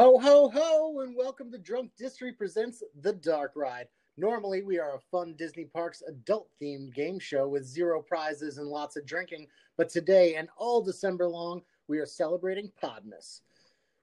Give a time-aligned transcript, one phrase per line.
[0.00, 3.86] Ho, ho, ho, and welcome to Drunk District Presents The Dark Ride.
[4.16, 8.66] Normally, we are a fun Disney Parks adult themed game show with zero prizes and
[8.66, 13.42] lots of drinking, but today and all December long, we are celebrating Podmas,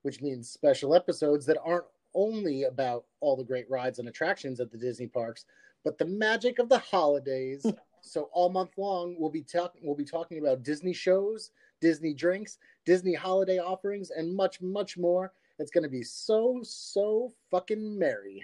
[0.04, 4.70] which means special episodes that aren't only about all the great rides and attractions at
[4.70, 5.46] the Disney parks,
[5.84, 7.66] but the magic of the holidays.
[8.02, 11.50] so all month long, we'll be talking we'll be talking about Disney shows,
[11.82, 15.34] Disney drinks, Disney holiday offerings, and much, much more.
[15.60, 18.44] It's going to be so, so fucking merry.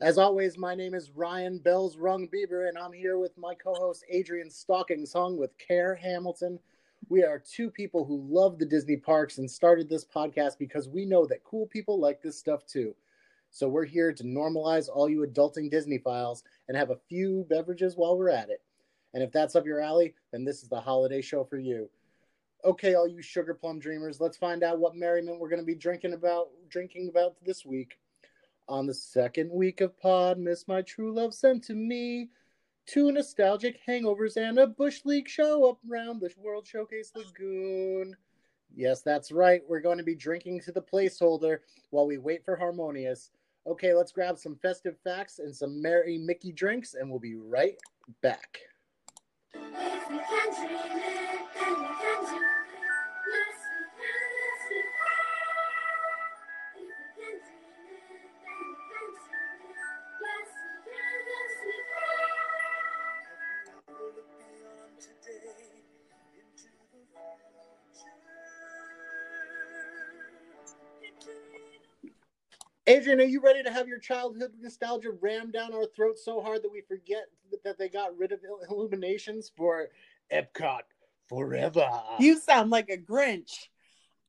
[0.00, 3.74] As always, my name is Ryan Bells Rung Bieber, and I'm here with my co
[3.74, 6.58] host Adrian Stockings Hung with Care Hamilton.
[7.08, 11.04] We are two people who love the Disney parks and started this podcast because we
[11.04, 12.92] know that cool people like this stuff too.
[13.50, 18.18] So we're here to normalize all you adulting Disneyphiles and have a few beverages while
[18.18, 18.62] we're at it.
[19.14, 21.88] And if that's up your alley, then this is the holiday show for you
[22.64, 25.74] okay, all you sugar plum dreamers, let's find out what merriment we're going to be
[25.74, 27.98] drinking about drinking about this week.
[28.68, 32.28] On the second week of Podmas My True Love sent to me
[32.84, 38.14] two nostalgic hangovers and a bush league show up around the World Showcase Lagoon.
[38.74, 39.62] Yes, that's right.
[39.66, 43.30] We're going to be drinking to the placeholder while we wait for Harmonious.
[43.66, 47.76] Okay, let's grab some festive facts and some merry Mickey drinks, and we'll be right
[48.22, 48.60] back.
[72.86, 76.62] Adrian, are you ready to have your childhood nostalgia rammed down our throats so hard
[76.62, 77.26] that we forget
[77.62, 79.88] that they got rid of illuminations for
[80.32, 80.80] Epcot
[81.28, 81.88] forever?
[82.18, 83.68] You sound like a Grinch.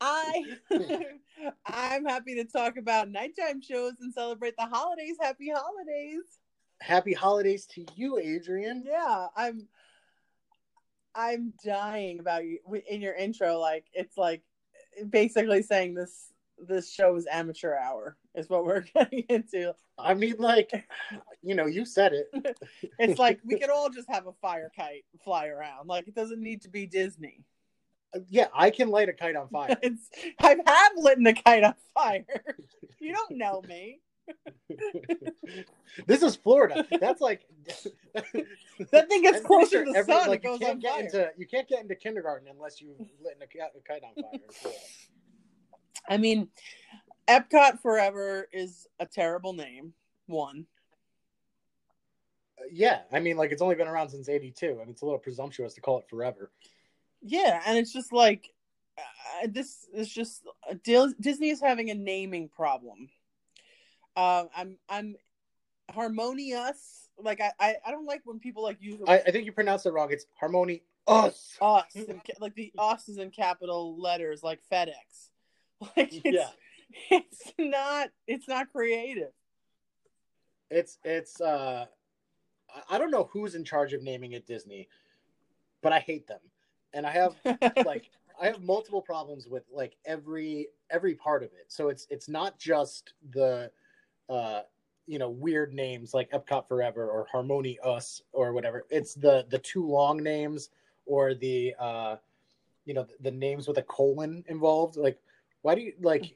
[0.02, 0.44] I
[1.66, 5.18] I'm happy to talk about nighttime shows and celebrate the holidays.
[5.20, 6.24] Happy holidays.
[6.82, 8.84] Happy holidays to you, Adrian.
[8.86, 9.68] Yeah, I'm
[11.16, 14.42] I'm dying about you in your intro like it's like
[15.10, 16.32] basically saying this
[16.68, 19.74] this show is amateur hour is what we're getting into.
[19.98, 20.72] I mean, like,
[21.42, 22.58] you know, you said it.
[23.00, 25.88] it's like we could all just have a fire kite fly around.
[25.88, 27.44] Like it doesn't need to be Disney.
[28.28, 29.78] Yeah, I can light a kite on fire.
[29.84, 30.10] It's,
[30.42, 32.26] I have lit a kite on fire.
[33.00, 34.00] you don't know me.
[36.08, 36.88] this is Florida.
[37.00, 37.46] That's like
[38.92, 40.28] that thing gets closer to the every, sun.
[40.28, 41.04] Like, you can't get fire.
[41.04, 44.74] into you can't get into kindergarten unless you lit a, a kite on fire.
[46.08, 46.50] I mean,
[47.28, 49.94] Epcot Forever is a terrible name.
[50.28, 50.66] One.
[52.60, 55.20] Uh, yeah, I mean, like it's only been around since '82, and it's a little
[55.20, 56.52] presumptuous to call it Forever.
[57.22, 58.54] Yeah, and it's just like
[58.98, 63.10] uh, this is just uh, Disney is having a naming problem.
[64.16, 65.16] Uh, I'm I'm
[65.92, 67.10] harmonious.
[67.22, 69.00] Like I, I, I don't like when people like use.
[69.08, 70.10] I, I think you pronounced it wrong.
[70.12, 71.58] It's harmony us.
[71.62, 71.86] Us,
[72.40, 75.30] like the us is in capital letters, like FedEx.
[75.96, 76.50] Like it's, yeah.
[77.10, 79.32] it's not it's not creative.
[80.70, 81.86] It's it's uh
[82.90, 84.88] I don't know who's in charge of naming it Disney,
[85.82, 86.40] but I hate them.
[86.94, 87.36] And I have
[87.86, 88.10] like
[88.42, 91.66] I have multiple problems with like every every part of it.
[91.68, 93.72] So it's it's not just the
[94.30, 94.62] uh
[95.08, 98.86] you know weird names like Epcot Forever or Harmony Us or whatever.
[98.90, 100.70] It's the the too long names
[101.06, 102.18] or the uh
[102.86, 104.98] you know the, the names with a colon involved.
[104.98, 105.20] Like
[105.62, 106.36] why do you like?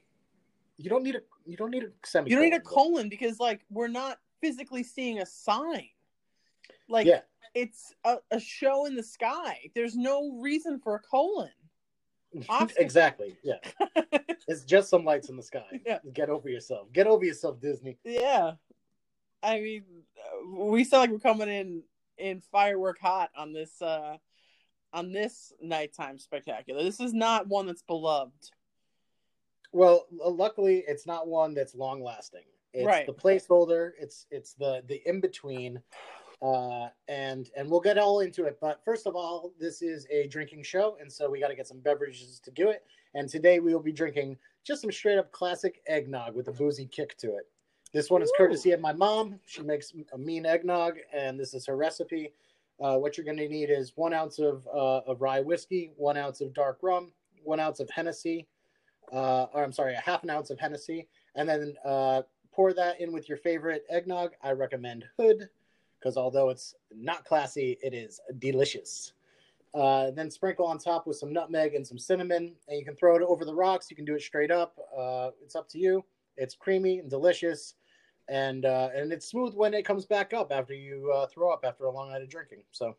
[0.76, 2.30] You don't need a you don't need a semicolon.
[2.30, 5.88] You don't need a colon because like we're not physically seeing a sign.
[6.88, 7.20] Like yeah.
[7.54, 9.70] it's a, a show in the sky.
[9.74, 11.50] There's no reason for a colon.
[12.78, 13.36] exactly.
[13.42, 13.58] Yeah.
[14.48, 15.80] it's just some lights in the sky.
[15.86, 15.98] Yeah.
[16.12, 16.92] Get over yourself.
[16.92, 17.98] Get over yourself, Disney.
[18.04, 18.52] Yeah.
[19.42, 19.84] I mean,
[20.56, 21.82] we sound like we're coming in
[22.16, 24.16] in firework hot on this uh
[24.92, 26.82] on this nighttime spectacular.
[26.82, 28.50] This is not one that's beloved.
[29.74, 32.44] Well, luckily, it's not one that's long lasting.
[32.72, 33.06] It's right.
[33.06, 33.90] the placeholder.
[33.98, 35.80] It's it's the the in between,
[36.40, 38.56] uh, and and we'll get all into it.
[38.60, 41.66] But first of all, this is a drinking show, and so we got to get
[41.66, 42.84] some beverages to do it.
[43.14, 46.86] And today we will be drinking just some straight up classic eggnog with a boozy
[46.86, 47.48] kick to it.
[47.92, 48.38] This one is Ooh.
[48.38, 49.40] courtesy of my mom.
[49.44, 52.32] She makes a mean eggnog, and this is her recipe.
[52.80, 56.16] Uh, what you're going to need is one ounce of, uh, of rye whiskey, one
[56.16, 57.10] ounce of dark rum,
[57.42, 58.46] one ounce of Hennessy,
[59.12, 62.22] uh, or I'm sorry, a half an ounce of Hennessy, and then uh,
[62.52, 64.32] pour that in with your favorite eggnog.
[64.42, 65.48] I recommend Hood
[65.98, 69.12] because although it's not classy, it is delicious.
[69.74, 73.16] Uh, then sprinkle on top with some nutmeg and some cinnamon, and you can throw
[73.16, 73.90] it over the rocks.
[73.90, 74.78] You can do it straight up.
[74.96, 76.04] Uh, it's up to you.
[76.36, 77.74] It's creamy and delicious,
[78.28, 81.64] and uh, and it's smooth when it comes back up after you uh, throw up
[81.64, 82.62] after a long night of drinking.
[82.70, 82.96] So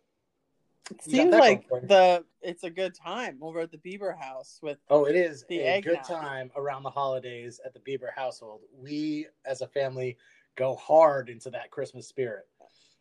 [0.92, 1.88] It seems like going for you.
[1.88, 5.60] the it's a good time over at the Bieber house with Oh, it is The
[5.62, 6.06] a good eggnog.
[6.22, 8.62] time around the holidays at the Bieber household.
[8.78, 10.18] We, as a family,
[10.56, 12.46] go hard into that Christmas spirit.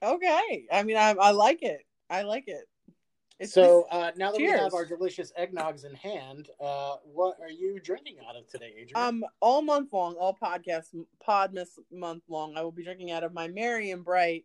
[0.02, 0.66] Okay.
[0.72, 1.82] I mean I I like it.
[2.08, 2.68] I like it.
[3.40, 7.50] It's so uh, now that we have our delicious eggnogs in hand, uh, what are
[7.50, 8.92] you drinking out of today, Adrian?
[8.94, 10.94] Um, all month long, all podcast
[11.26, 14.44] Podmas month long, I will be drinking out of my Merry and Bright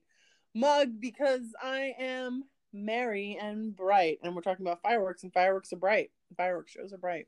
[0.56, 5.77] mug because I am merry and bright, and we're talking about fireworks, and fireworks are
[5.77, 6.12] bright.
[6.38, 7.27] Fireworks shows are bright.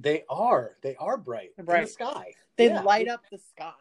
[0.00, 0.76] they are.
[0.82, 1.50] They are bright.
[1.56, 1.86] They're in bright.
[1.86, 2.32] the sky.
[2.56, 2.82] They Yeah.
[2.82, 3.72] light up the sky.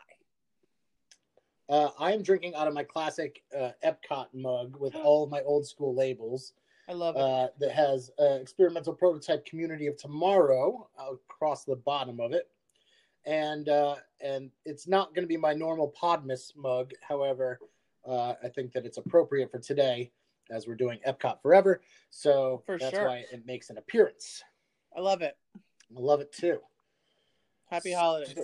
[1.70, 5.42] Uh, I am drinking out of my classic uh, Epcot mug with all of my
[5.42, 6.54] old school labels.
[6.90, 7.22] I love it.
[7.22, 12.50] uh, that has uh, experimental prototype community of tomorrow across the bottom of it
[13.26, 17.60] and uh, and it's not going to be my normal podmas mug however
[18.08, 20.10] uh, i think that it's appropriate for today
[20.52, 23.06] as we're doing epcot forever so For that's sure.
[23.08, 24.44] why it makes an appearance
[24.96, 25.38] I love it.
[25.56, 26.60] i love it too
[27.70, 28.38] Happy holidays,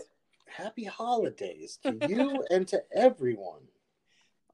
[0.48, 3.62] happy holidays to you and to everyone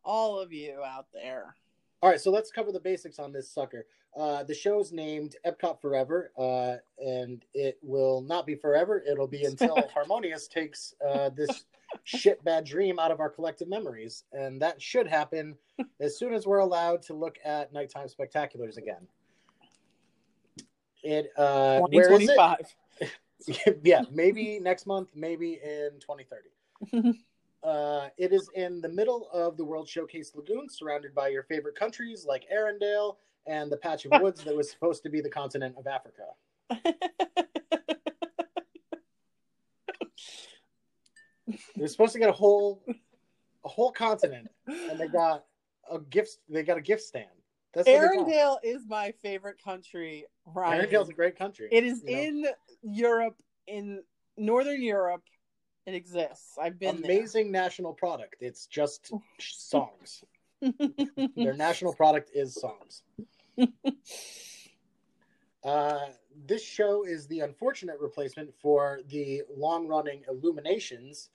[0.05, 1.55] all of you out there.
[2.01, 3.85] All right, so let's cover the basics on this sucker.
[4.17, 9.03] Uh, the show's named Epcot Forever, uh, and it will not be forever.
[9.09, 11.65] It'll be until Harmonious takes uh, this
[12.05, 15.55] shit bad dream out of our collective memories, and that should happen
[15.99, 19.07] as soon as we're allowed to look at nighttime spectaculars again.
[21.03, 23.79] It uh, where is it?
[23.83, 27.19] yeah, maybe next month, maybe in 2030.
[27.63, 31.75] uh, it is in the middle of the World Showcase Lagoon, surrounded by your favorite
[31.75, 33.17] countries like Arendelle
[33.47, 36.23] and the patch of woods that was supposed to be the continent of Africa.
[41.75, 42.83] They were supposed to get a whole,
[43.65, 45.45] a whole continent, and they got
[45.91, 46.37] a gift.
[46.47, 47.27] They got a gift stand.
[47.73, 48.27] That's what they got.
[48.27, 50.25] Arendelle is my favorite country.
[50.45, 50.85] Ryan.
[50.85, 51.69] Arendelle's a great country.
[51.71, 52.21] It is you know?
[52.21, 52.45] in
[52.83, 53.35] Europe,
[53.67, 54.03] in
[54.37, 55.23] Northern Europe.
[55.89, 56.55] It exists.
[56.61, 58.35] I've been amazing national product.
[58.41, 60.23] It's just songs.
[61.35, 63.01] Their national product is songs.
[65.63, 65.99] Uh,
[66.45, 71.31] this show is the unfortunate replacement for the long-running Illuminations,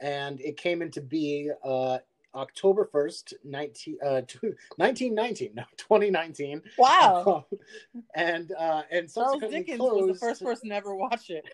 [0.00, 1.98] and it came into being uh,
[2.34, 4.22] October first, 19, uh,
[4.76, 6.62] 1919, no, 2019.
[6.78, 7.44] wow.
[8.14, 10.08] and uh, and Charles Dickens closed.
[10.08, 11.44] was the first person to ever watch it.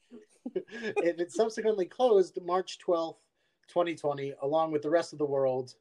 [0.55, 3.17] It, it subsequently closed March 12th,
[3.69, 5.75] 2020, along with the rest of the world.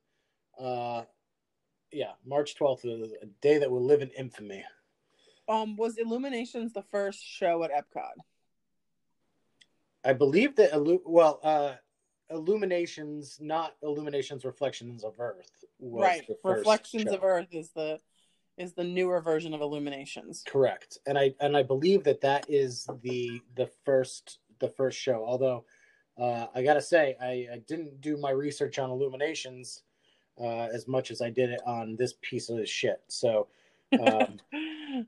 [0.60, 1.04] Uh,
[1.92, 4.63] yeah, March 12th is a day that will live in infamy.
[5.48, 8.13] Um, was Illuminations the first show at Epcot?
[10.06, 11.74] I believe that illu- well, uh,
[12.30, 16.27] Illuminations, not Illuminations, Reflections of Earth, was right.
[16.27, 17.15] the first Reflections show.
[17.15, 18.00] of Earth is the
[18.57, 20.44] is the newer version of Illuminations.
[20.48, 25.24] Correct, and I and I believe that that is the the first the first show.
[25.27, 25.65] Although
[26.18, 29.83] uh, I gotta say, I, I didn't do my research on Illuminations
[30.39, 33.01] uh, as much as I did it on this piece of shit.
[33.07, 33.48] So.
[34.00, 34.39] Um,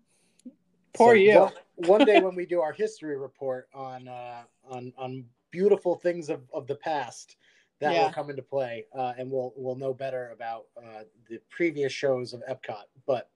[0.95, 1.39] Poor So you.
[1.39, 6.29] One, one day when we do our history report on uh, on on beautiful things
[6.29, 7.35] of, of the past,
[7.79, 8.03] that Yeah.
[8.05, 12.33] will come into play, uh, and we'll we'll know better about uh, the previous shows
[12.33, 12.85] of Epcot.
[13.05, 13.29] But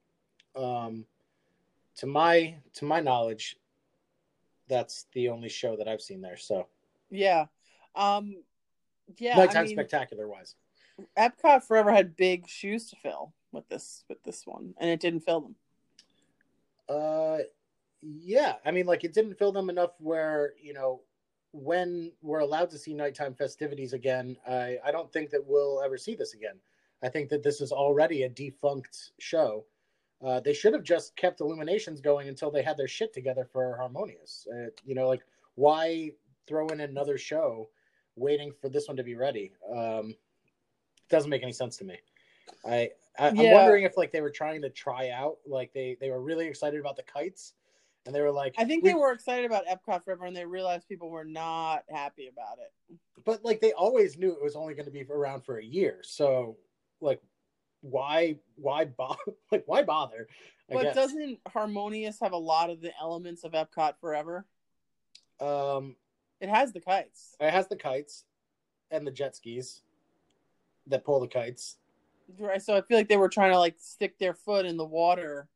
[0.55, 1.05] um,
[1.97, 3.57] to my to my knowledge,
[4.69, 6.37] that's the only show that I've seen there.
[6.37, 6.67] So
[7.09, 7.45] Yeah.
[7.95, 8.43] Um
[9.17, 10.55] yeah, nighttime I mean, spectacular wise,
[11.17, 15.21] Epcot forever had big shoes to fill with this with this one, and it didn't
[15.21, 15.55] fill them.
[16.87, 17.39] uh,
[18.01, 21.01] yeah, I mean, like it didn't fill them enough where you know
[21.51, 25.97] when we're allowed to see nighttime festivities again, I, I don't think that we'll ever
[25.97, 26.59] see this again.
[27.01, 29.65] I think that this is already a defunct show.
[30.21, 33.77] Uh, they should have just kept Illuminations going until they had their shit together for
[33.77, 34.47] Harmonious.
[34.51, 35.21] Uh, you know, like
[35.55, 36.11] why
[36.47, 37.69] throw in another show
[38.15, 39.53] waiting for this one to be ready?
[39.73, 40.15] Um,
[41.09, 41.97] doesn't make any sense to me.
[42.65, 43.53] I, I I'm Yeah.
[43.53, 46.79] wondering if like they were trying to try out, like they they were really excited
[46.79, 47.53] about the kites,
[48.05, 50.45] and they were like, I think "We- they were excited about Epcot forever, and they
[50.45, 52.97] realized people were not happy about it.
[53.23, 55.99] but like they always knew it was only going to be around for a year
[56.03, 56.57] so
[57.01, 57.21] like
[57.81, 59.19] why why bother
[59.51, 60.27] like why bother
[60.69, 60.95] I But guess.
[60.95, 64.45] doesn't Harmonious have a lot of the elements of Epcot forever?
[65.39, 65.95] um
[66.41, 67.35] It has the kites.
[67.39, 68.25] it has the kites
[68.91, 69.81] and the jet skis
[70.87, 71.77] that pull the kites
[72.37, 74.85] Right, so I feel like they were trying to like stick their foot in the
[74.85, 75.47] water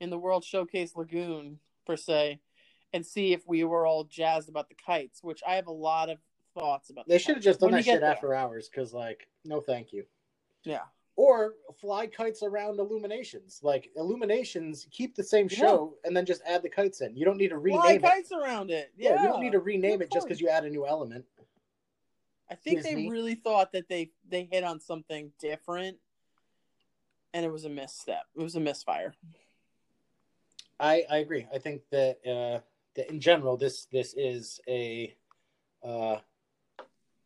[0.00, 2.40] in the World Showcase Lagoon per se,
[2.92, 5.22] and see if we were all jazzed about the kites.
[5.22, 6.18] Which I have a lot of
[6.54, 7.08] thoughts about.
[7.08, 9.92] They the should have just done when that shit after hours because, like, no, thank
[9.92, 10.04] you.
[10.64, 10.82] Yeah.
[11.18, 13.58] Or fly kites around illuminations.
[13.60, 15.58] Like illuminations, keep the same Yeah.
[15.58, 17.16] show and then just add the kites in.
[17.16, 18.00] You don't need to rename it.
[18.00, 18.14] Fly it.
[18.14, 18.92] kites around it.
[18.96, 21.24] Yeah, Yeah, you don't need to rename it just because you add a new element.
[22.48, 25.98] I think they really thought that they they hit on something different,
[27.34, 28.22] and it was a misstep.
[28.36, 29.12] It was a misfire.
[30.78, 31.48] I, I agree.
[31.52, 32.60] I think that uh,
[32.94, 35.16] that in general, this this is a
[35.82, 36.20] uh,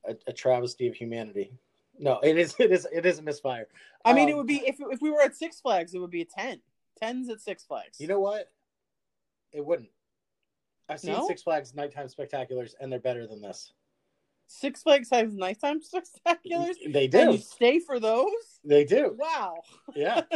[0.07, 1.53] a, a travesty of humanity.
[2.03, 3.69] No, it is it is it is a misfire.
[4.05, 6.11] I mean, it Um, would be if if we were at Six Flags, it would
[6.11, 6.61] be a ten.
[7.01, 7.99] Tens at Six Flags.
[8.01, 8.51] You know what?
[9.53, 9.89] It wouldn't.
[10.89, 11.27] I've seen No?
[11.27, 13.73] Six Flags nighttime spectaculars, and they're better than this.
[14.49, 16.75] Six Flags has nighttime spectaculars.
[16.93, 17.33] They And do.
[17.33, 18.61] you stay for those?
[18.65, 19.17] They do.
[19.19, 19.63] Wow.
[19.95, 20.23] Yeah.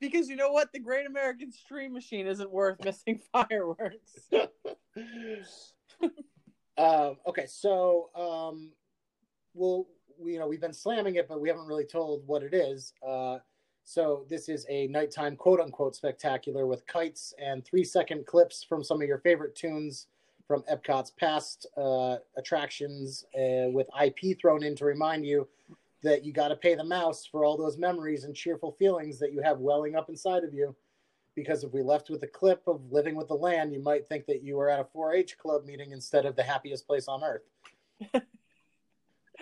[0.00, 0.72] Because you know what?
[0.72, 4.10] The Great American Scream Machine isn't worth missing fireworks.
[6.76, 8.72] um, okay, so um,
[9.54, 9.86] we'll
[10.18, 12.92] we, you know we've been slamming it, but we haven't really told what it is.
[13.06, 13.38] Uh,
[13.84, 18.84] so this is a nighttime quote unquote spectacular with kites and three second clips from
[18.84, 20.06] some of your favorite tunes
[20.46, 25.48] from Epcot's past uh, attractions, uh, with IP thrown in to remind you
[26.02, 29.32] that you got to pay the mouse for all those memories and cheerful feelings that
[29.32, 30.74] you have welling up inside of you.
[31.34, 34.26] Because if we left with a clip of Living with the Land, you might think
[34.26, 37.22] that you were at a 4 H club meeting instead of the happiest place on
[37.24, 37.48] earth.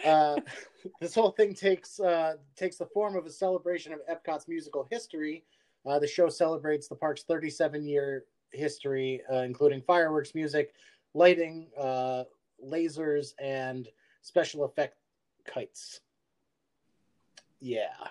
[0.04, 0.36] uh,
[1.00, 5.44] this whole thing takes uh, takes the form of a celebration of Epcot's musical history.
[5.86, 10.74] Uh, the show celebrates the park's 37 year history, uh, including fireworks, music,
[11.14, 12.24] lighting, uh,
[12.64, 13.88] lasers, and
[14.22, 14.96] special effect
[15.46, 16.00] kites.
[17.60, 18.08] Yeah.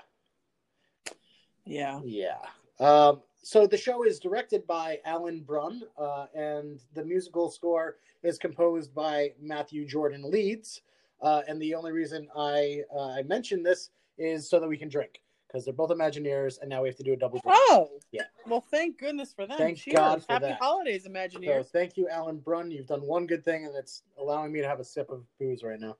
[1.65, 1.99] Yeah.
[2.03, 2.37] Yeah.
[2.79, 8.37] Um, so the show is directed by Alan Brunn, uh, and the musical score is
[8.37, 10.81] composed by Matthew Jordan Leeds.
[11.21, 14.89] Uh, and the only reason I uh, I mention this is so that we can
[14.89, 17.55] drink because they're both Imagineers, and now we have to do a double drink.
[17.69, 17.89] Oh.
[18.11, 18.23] Yeah.
[18.47, 19.57] Well, thank goodness for them.
[19.57, 19.95] Thank Cheers.
[19.95, 20.59] God for Happy that.
[20.59, 21.67] holidays, So Imagineers.
[21.71, 22.69] thank you, Alan Brunn.
[22.71, 25.63] You've done one good thing, and it's allowing me to have a sip of booze
[25.63, 25.95] right now.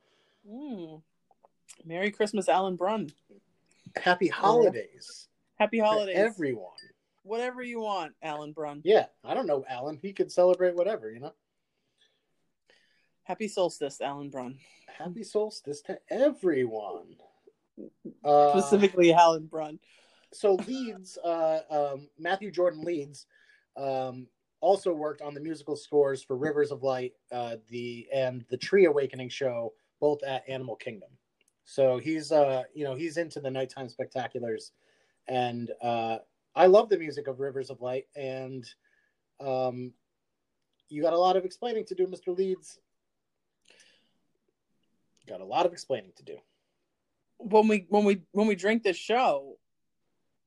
[0.49, 1.01] Mm.
[1.85, 3.09] Merry Christmas, Alan Brunn.
[3.95, 6.15] Happy holidays, Happy holidays.
[6.17, 6.71] everyone.
[7.23, 8.81] Whatever you want, Alan Brunn.
[8.83, 9.97] Yeah, I don't know, Alan.
[10.01, 11.33] He could celebrate whatever, you know.
[13.29, 14.57] Happy solstice, Alan Brunn.
[14.97, 17.15] Happy solstice to everyone.
[18.25, 19.77] Uh, Specifically, Alan Brunn.
[20.33, 23.27] so Leeds, uh, um, Matthew Jordan Leeds,
[23.77, 24.25] um,
[24.61, 28.85] also worked on the musical scores for Rivers of Light, uh, the and the Tree
[28.85, 31.11] Awakening show, both at Animal Kingdom.
[31.65, 34.71] So he's, uh, you know, he's into the nighttime spectaculars,
[35.27, 36.17] and uh,
[36.55, 38.67] I love the music of Rivers of Light, and
[39.39, 39.93] um,
[40.89, 42.79] you got a lot of explaining to do, Mister Leeds.
[45.29, 46.37] Got a lot of explaining to do.
[47.37, 49.57] When we when we when we drink this show,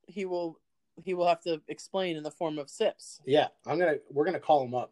[0.07, 0.59] he will
[1.03, 3.21] he will have to explain in the form of sips.
[3.25, 3.95] Yeah, I'm gonna.
[4.11, 4.91] We're gonna call him up.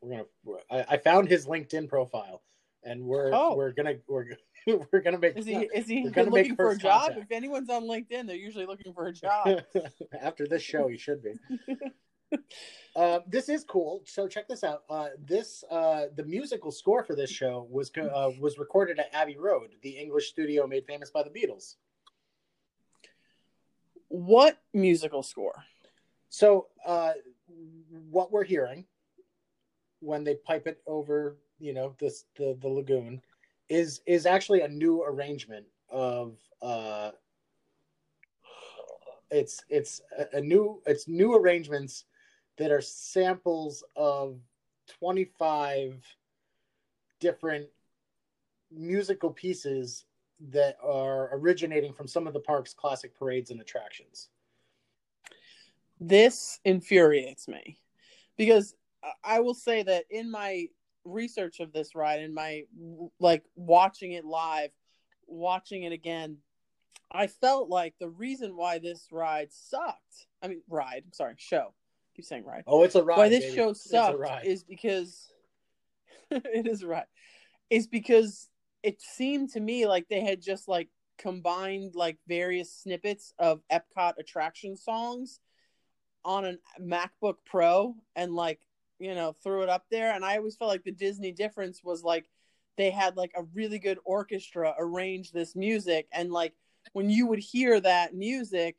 [0.00, 0.58] We're gonna.
[0.70, 2.42] I, I found his LinkedIn profile,
[2.84, 3.56] and we're Oh.
[3.56, 4.26] we're gonna we're
[4.92, 5.36] we're gonna make.
[5.36, 7.06] Is he is he gonna make looking for a job?
[7.08, 7.24] contact.
[7.24, 9.62] If anyone's on LinkedIn, they're usually looking for a job.
[10.22, 11.32] After this show, he should be.
[12.96, 14.02] Uh, this is cool.
[14.04, 14.82] So check this out.
[14.88, 19.36] Uh, this uh, the musical score for this show was uh, was recorded at Abbey
[19.36, 21.76] Road, the English studio made famous by the Beatles.
[24.08, 25.64] what musical score?
[26.28, 27.12] So, uh,
[28.10, 28.84] what we're hearing
[30.00, 33.22] when they pipe it over, you know, this the the lagoon,
[33.68, 36.36] is is actually a new arrangement of.
[36.60, 37.12] Uh,
[39.30, 42.04] it's it's a, a new it's new arrangements
[42.60, 44.38] that are samples of
[44.86, 46.04] twenty five
[47.18, 47.66] different
[48.70, 50.04] musical pieces
[50.50, 54.28] that are originating from some of the park's classic parades and attractions.
[55.98, 57.80] This infuriates me
[58.36, 60.68] because I- I will say that in my
[61.04, 62.66] research of this ride and my
[63.18, 64.70] like watching it live,
[65.26, 66.42] watching it again,
[67.10, 70.26] I felt like the reason why this ride sucked.
[70.42, 71.04] I mean, ride.
[71.06, 71.74] I'm sorry, show.
[72.20, 72.64] Keep saying ride.
[72.66, 73.18] Oh, it's a ride.
[73.18, 73.56] why this baby.
[73.56, 75.32] show It's sucked is because
[76.30, 77.06] it is a ride.
[77.70, 78.48] Is because
[78.82, 84.14] it seemed to me like they had just like combined like various snippets of Epcot
[84.18, 85.40] attraction songs
[86.24, 88.60] on a MacBook Pro and like
[88.98, 90.12] you know threw it up there.
[90.12, 92.26] And I always felt like the Disney difference was like
[92.76, 96.54] they had like a really good orchestra arrange this music and like
[96.92, 98.76] when you would hear that music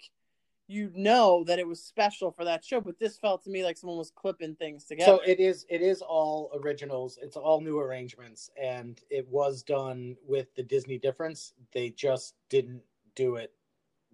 [0.71, 2.79] you'd know that it was special for that show.
[2.79, 5.17] But this felt to me like someone was clipping things together.
[5.17, 7.19] So it is it is all originals.
[7.21, 11.53] It's all new arrangements, and it was done with the Disney difference.
[11.73, 12.81] They just didn't
[13.15, 13.53] do it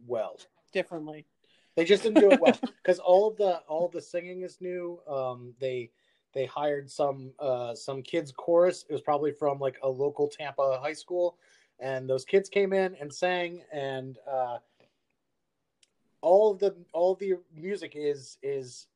[0.06, 0.38] well.
[0.74, 1.26] differently.
[1.76, 4.58] They just didn't do it well because all of the all of the singing is
[4.60, 5.00] new.
[5.08, 5.92] Um, they
[6.34, 8.86] they hired some uh, some kids chorus.
[8.90, 11.38] It was probably from like a local Tampa high school,
[11.80, 14.58] and those kids came in and sang, and uh,
[16.22, 18.88] all of the all of the music is is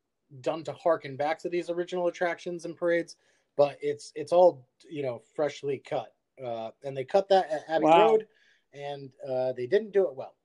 [0.42, 3.16] done to harken back to these original attractions and parades,
[3.58, 6.14] but it's it's all you know freshly cut,
[6.44, 8.08] uh, and they cut that at Abbey Wow.
[8.12, 8.28] Road,
[8.74, 10.36] and uh, they didn't do it well.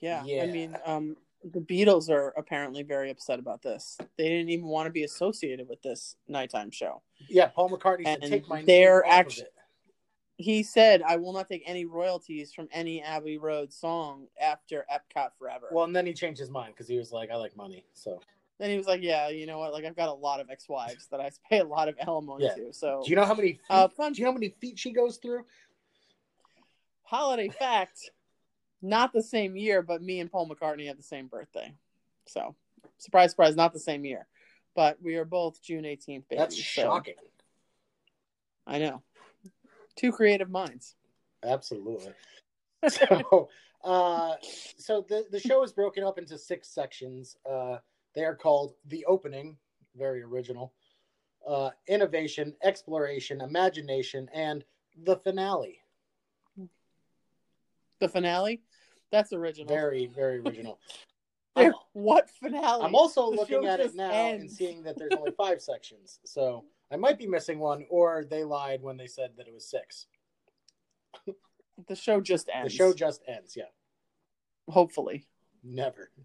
[0.00, 0.22] Yeah.
[0.24, 0.44] Yeah.
[0.44, 3.98] I mean, um, the Beatles are apparently very upset about this.
[4.16, 7.02] They didn't even want to be associated with this nighttime show.
[7.28, 9.52] Yeah, Paul McCartney said, And "Take my they're name off actu- of it."
[10.40, 15.32] He said, I will not take any royalties from any Abbey Road song after Epcot
[15.38, 15.68] Forever.
[15.70, 18.22] Well, and then he changed his mind because he was like, "I like money." So,
[18.58, 19.74] then he was like, Yeah, you know what?
[19.74, 22.44] Like, I've got a lot of ex wives that I pay a lot of alimony
[22.44, 22.54] Yeah.
[22.54, 22.72] to.
[22.72, 23.52] So, do you know how many?
[23.52, 25.44] Feet, Uh, fun- do you know how many feet she goes through?
[27.02, 28.10] holiday fact
[28.80, 31.74] not the same year, but me and Paul McCartney have the same birthday.
[32.26, 32.54] So,
[32.96, 34.26] surprise, surprise, not the same year.
[34.74, 36.38] But we are both June 18th babies.
[36.38, 37.16] That's so- shocking.
[38.66, 39.02] I know.
[40.00, 40.96] Two creative minds.
[41.44, 42.14] Absolutely.
[42.88, 43.50] so,
[43.84, 44.34] uh,
[44.78, 47.36] so the the show is broken up into six sections.
[47.44, 47.76] Uh,
[48.14, 49.58] they are called the opening,
[49.94, 50.72] very original,
[51.46, 54.64] uh, innovation, exploration, imagination, and
[55.04, 55.82] the finale.
[57.98, 58.62] The finale,
[59.12, 59.74] that's original.
[59.74, 60.78] Very, very original.
[61.92, 62.84] What finale?
[62.84, 66.20] I'm also The looking at it now and seeing that there's only five sections.
[66.24, 69.68] So I might be missing one, or they lied when they said that it was
[69.68, 70.06] six.
[71.88, 72.72] the show just ends.
[72.72, 73.56] The show just ends.
[73.56, 73.70] Yeah,
[74.68, 75.26] hopefully
[75.62, 76.10] never.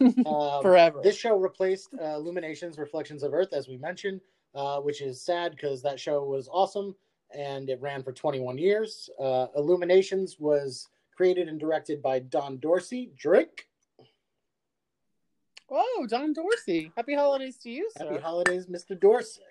[0.00, 1.00] Um, forever.
[1.02, 4.22] This show replaced uh, Illuminations Reflections of Earth, as we mentioned,
[4.54, 6.94] uh, which is sad because that show was awesome
[7.34, 9.10] and it ran for 21 years.
[9.20, 13.12] Uh, Illuminations was created and directed by Don Dorsey.
[13.18, 13.67] Drink.
[15.70, 16.92] Oh, Don Dorsey.
[16.96, 18.04] Happy holidays to you, sir.
[18.04, 18.98] Happy holidays, Mr.
[18.98, 19.42] Dorsey.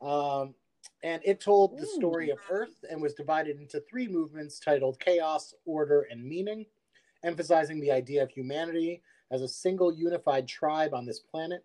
[0.00, 0.54] Um,
[1.02, 5.54] and it told the story of Earth and was divided into three movements titled Chaos,
[5.64, 6.66] Order, and Meaning,
[7.24, 11.64] emphasizing the idea of humanity as a single unified tribe on this planet.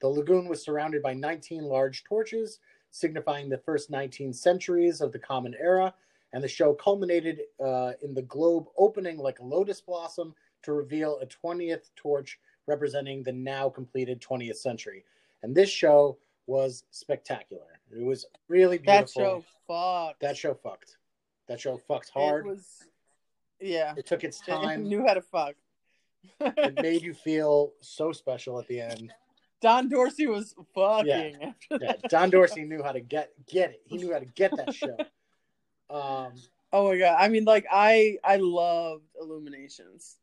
[0.00, 5.18] The lagoon was surrounded by 19 large torches, signifying the first 19 centuries of the
[5.18, 5.94] Common Era,
[6.32, 11.18] and the show culminated uh, in the globe opening like a lotus blossom to reveal
[11.20, 15.04] a 20th torch representing the now completed 20th century.
[15.42, 17.80] And this show was spectacular.
[17.90, 19.00] It was really beautiful.
[19.00, 20.20] that show fucked.
[20.20, 20.98] That show fucked.
[21.48, 22.44] That show fucked hard.
[22.46, 22.84] It It, was.
[23.60, 23.94] Yeah.
[24.06, 24.84] took its It time.
[24.84, 25.54] knew how to fuck.
[26.40, 29.12] it made you feel so special at the end.
[29.60, 32.02] Don Dorsey was fucking after Yeah, that.
[32.10, 33.82] Don Dorsey knew how to get get it.
[33.86, 34.96] He knew how to get that show.
[35.90, 36.32] Um,
[36.70, 37.16] Oh my god!
[37.18, 40.18] I mean, like I I loved Illuminations.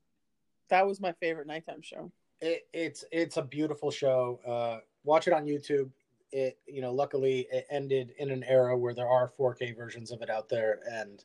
[0.70, 2.12] That was my favorite nighttime show.
[2.42, 4.40] It, it's it's a beautiful show.
[4.46, 5.90] Uh, watch it on YouTube.
[6.32, 10.22] It you know, luckily it ended in an era where there are 4K versions of
[10.22, 11.24] it out there, and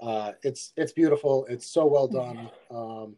[0.00, 1.46] uh, it's it's beautiful.
[1.48, 2.50] It's so well done.
[2.70, 3.16] Um,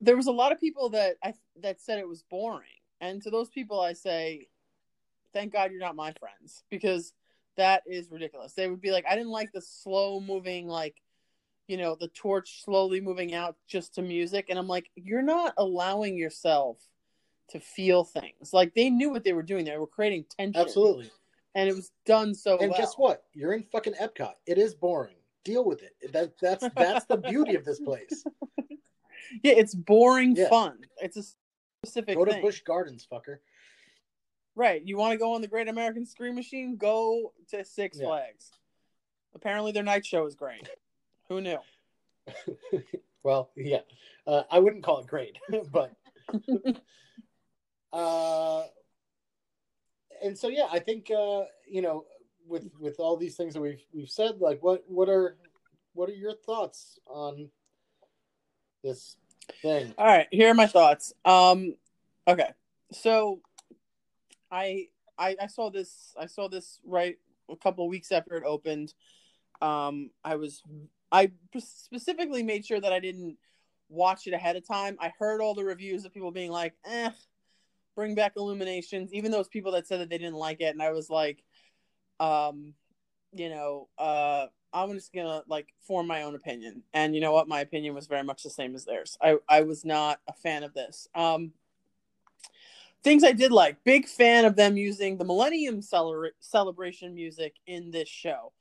[0.00, 3.30] There was a lot of people that I that said it was boring, and to
[3.30, 4.48] those people I say,
[5.32, 7.12] thank God you're not my friends because
[7.56, 8.52] that is ridiculous.
[8.52, 11.00] They would be like, I didn't like the slow moving, like
[11.68, 15.54] you know, the torch slowly moving out just to music, and I'm like, you're not
[15.58, 16.78] allowing yourself
[17.50, 18.52] to feel things.
[18.52, 19.64] Like they knew what they were doing.
[19.64, 20.60] They were creating tension.
[20.60, 21.10] absolutely.
[21.54, 22.78] and it was done so And well.
[22.78, 23.24] guess what?
[23.32, 24.32] You're in fucking Epcot.
[24.46, 25.14] It is boring.
[25.44, 26.12] Deal with it.
[26.12, 28.24] That that's that's the beauty of this place.
[29.42, 30.48] Yeah, it's boring Yeah.
[30.48, 30.78] fun.
[31.02, 31.22] It's a
[31.82, 32.42] specific Go to thing.
[32.42, 33.38] Busch Gardens, fucker.
[34.54, 34.82] Right.
[34.84, 36.76] You want to go on the Great American Scream Machine?
[36.76, 38.06] Go to Six Yeah.
[38.06, 38.50] Flags.
[39.34, 40.68] Apparently, their night show is great.
[41.28, 41.58] Who knew?
[43.22, 43.80] well, yeah.
[44.26, 45.38] Uh, I wouldn't call it great,
[45.72, 45.92] but
[47.92, 48.62] uh,
[50.22, 52.04] and so yeah, I think uh, you know
[52.46, 55.36] with with all these things that we've we've said, like what what are
[55.94, 57.50] what are your thoughts on
[58.82, 59.16] this
[59.62, 59.94] thing?
[59.98, 61.12] All right, here are my thoughts.
[61.24, 61.74] Um,
[62.28, 62.50] okay,
[62.92, 63.40] so
[64.50, 67.18] I I, I saw this I saw this right
[67.50, 68.94] a couple weeks after it opened.
[69.62, 70.62] Um, I was
[71.12, 73.38] I specifically made sure that I didn't
[73.88, 74.96] watch it ahead of time.
[75.00, 77.10] I heard all the reviews of people being like, "Eh,
[77.94, 80.92] bring back Illuminations," even those people that said that they didn't like it, and I
[80.92, 81.42] was like,
[82.20, 82.74] um,
[83.32, 87.48] you know, uh, I'm just gonna like form my own opinion, and you know what?
[87.48, 89.16] My opinion was very much the same as theirs.
[89.20, 91.08] I I was not a fan of this.
[91.14, 91.52] Um,
[93.02, 93.82] things I did like.
[93.84, 98.52] Big fan of them using the Millennium Celebra- Celebration music in this show.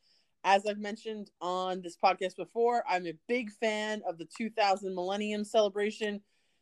[0.47, 5.43] As I've mentioned on this podcast before, I'm a big fan of the 2000 Millennium
[5.43, 6.21] Celebration.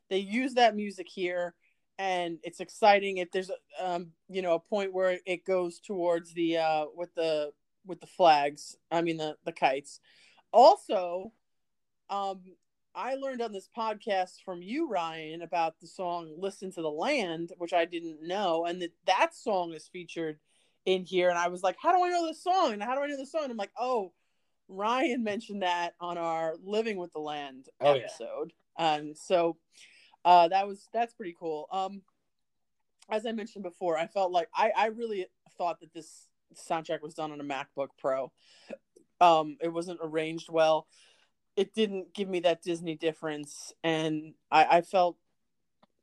[0.09, 1.53] They use that music here,
[1.99, 3.17] and it's exciting.
[3.17, 7.51] If there's, um, you know, a point where it goes towards the uh, with the
[7.85, 8.77] with the flags.
[8.89, 9.99] I mean the the kites.
[10.53, 11.33] Also,
[12.09, 12.39] um,
[12.95, 17.51] I learned on this podcast from you, Ryan, about the song "Listen to the Land,"
[17.57, 20.39] which I didn't know, and that that song is featured
[20.85, 21.29] in here.
[21.29, 22.73] And I was like, "How do I know this song?
[22.73, 24.13] And how do I know this song?" And I'm like, "Oh,
[24.67, 28.01] Ryan mentioned that on our "Living with the Land" Oh, yeah.
[28.01, 29.57] episode," and so
[30.25, 31.67] uh, that was that's pretty cool.
[31.71, 32.01] Um,
[33.09, 37.13] as I mentioned before, I felt like I I really thought that this soundtrack was
[37.13, 38.31] done on a MacBook Pro.
[39.19, 40.87] Um, it wasn't arranged well.
[41.55, 45.17] It didn't give me that Disney difference, and I, I felt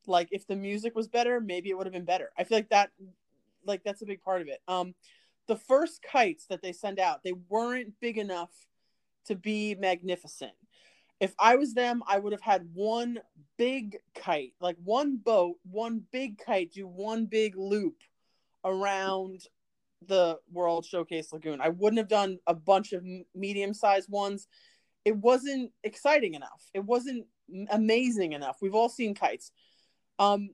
[0.06, 2.30] like if the music was better, maybe it would have been better.
[2.38, 2.90] I feel like that,
[3.64, 4.60] like that's a big part of it.
[4.68, 4.94] Um,
[5.48, 8.50] the first kites that they send out, they weren't big enough
[9.26, 10.52] to be magnificent.
[11.18, 13.18] If I was them, I would have had one
[13.58, 17.96] big kite, like one boat, one big kite, do one big loop
[18.64, 19.42] around
[20.06, 21.60] the World Showcase Lagoon.
[21.60, 24.48] I wouldn't have done a bunch of medium sized ones.
[25.04, 26.62] It wasn't exciting enough.
[26.72, 27.26] It wasn't
[27.70, 28.58] amazing enough.
[28.62, 29.52] We've all seen kites.
[30.18, 30.50] Um,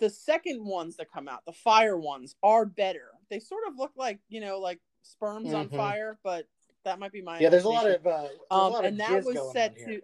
[0.00, 3.10] the second ones that come out, the fire ones, are better.
[3.30, 5.76] They sort of look like you know, like sperms on Mhm.
[5.76, 6.46] fire, but
[6.84, 9.22] that might be my Yeah, there's a lot of uh, um, lot of and that
[9.22, 10.00] jizz was set to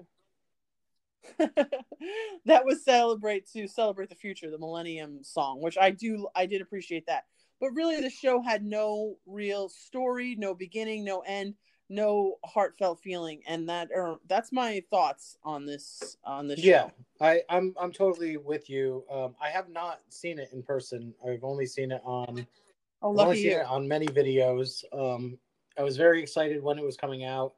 [2.46, 6.61] that was celebrate to celebrate the future the millennium song which i do i did
[6.61, 7.24] appreciate that
[7.61, 11.54] but really the show had no real story no beginning no end
[11.88, 16.92] no heartfelt feeling and that or that's my thoughts on this on this Yeah, show
[17.20, 19.05] I, I'm I'm totally with you.
[19.11, 21.14] Um, I have not seen it in person.
[21.27, 22.46] I've only seen it on
[23.03, 24.85] oh I've only lucky seen you it on many videos.
[24.92, 25.38] Um,
[25.79, 27.55] I was very excited when it was coming out.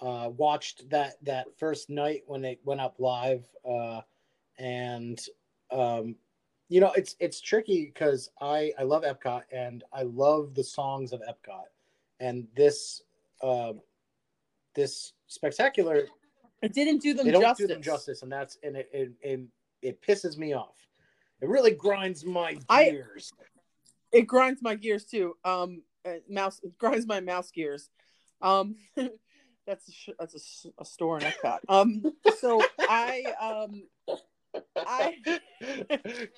[0.00, 4.00] Uh, watched that that first night when it went up live, uh,
[4.58, 5.24] and
[5.70, 6.16] um,
[6.68, 11.12] you know it's it's tricky because I I love Epcot and I love the songs
[11.12, 11.66] of Epcot,
[12.20, 13.02] and this
[13.42, 13.80] um,
[14.74, 16.06] this spectacular
[16.62, 19.12] it didn't do them they don't justice do them justice, and that's and it it,
[19.20, 19.40] it
[19.82, 20.76] it pisses me off.
[21.40, 23.32] It really grinds my I- gears.
[24.12, 27.90] it grinds my gears too um uh, mouse it grinds my mouse gears
[28.42, 28.76] um
[29.66, 32.02] that's a sh- that's a, a store in epcot um
[32.40, 33.82] so i um
[34.76, 35.16] I-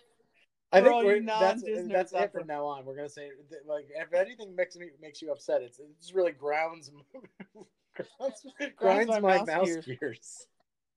[0.73, 2.85] I think we're, that's that's it from now on.
[2.85, 3.31] We're gonna say
[3.67, 6.91] like if anything makes me makes you upset, it's it just really grounds
[8.77, 9.87] grinds my my mouse mouse gears.
[9.87, 10.47] gears.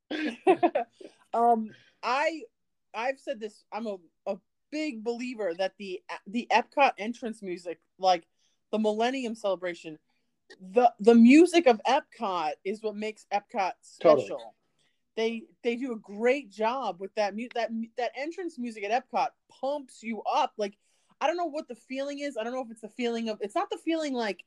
[1.34, 1.70] um
[2.04, 2.42] i
[2.94, 4.38] i've said this i'm a, a
[4.72, 8.26] big believer that the the epcot entrance music like
[8.72, 9.98] the millennium celebration
[10.74, 14.44] the the music of epcot is what makes epcot special Totally.
[15.18, 19.30] They they do a great job with that mu- that that entrance music at epcot
[19.50, 20.54] pumps you up.
[20.58, 20.78] Like
[21.20, 22.38] i don't know what the feeling is.
[22.38, 24.46] I don't know if it's the feeling of it's not the feeling like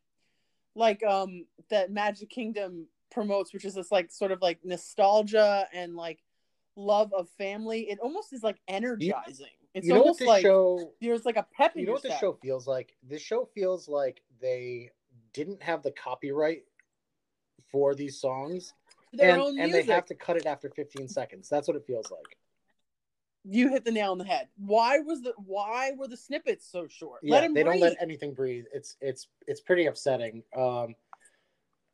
[0.74, 5.96] like um that magic kingdom promotes which is this like sort of like nostalgia and
[5.96, 6.20] like
[6.76, 7.90] love of family.
[7.90, 9.46] It almost is like energizing.
[9.74, 12.20] It's you know almost like show there's like a pep you know what step.
[12.20, 12.94] show feels like?
[13.02, 14.90] This show feels like they
[15.32, 16.62] didn't have the copyright
[17.70, 18.74] for these songs,
[19.12, 21.48] their and, own and music they have to cut it after 15 seconds.
[21.48, 22.36] That's what it feels like.
[23.44, 26.86] you hit the nail on the head why was the why were the snippets so
[26.86, 27.64] short Yeah, they breathe.
[27.64, 28.66] don't let anything breathe.
[28.72, 30.42] It's it's it's pretty upsetting.
[30.56, 30.94] Um,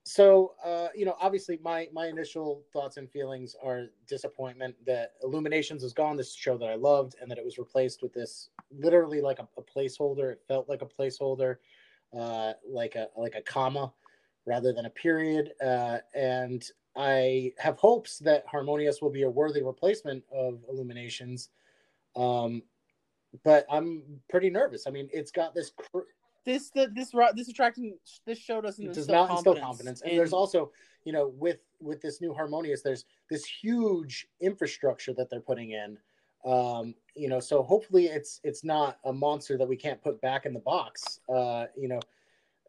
[0.05, 5.83] so uh, you know, obviously, my my initial thoughts and feelings are disappointment that Illuminations
[5.83, 6.17] was gone.
[6.17, 9.49] This show that I loved, and that it was replaced with this literally like a,
[9.57, 10.33] a placeholder.
[10.33, 11.57] It felt like a placeholder,
[12.17, 13.93] uh, like a like a comma
[14.47, 15.53] rather than a period.
[15.61, 16.65] Uh, and
[16.97, 21.51] I have hopes that Harmonious will be a worthy replacement of Illuminations.
[22.17, 22.63] Um,
[23.45, 24.87] but I'm pretty nervous.
[24.87, 26.09] I mean, it's got this cr-
[26.47, 30.03] this the this this attracting this show doesn't it does instill not instill confidence confidence
[30.03, 30.71] and there's also
[31.05, 35.99] you know with with this new harmonious there's this huge infrastructure that they're putting in
[36.47, 40.47] um you know so hopefully it's it's not a monster that we can't put back
[40.47, 42.01] in the box uh you know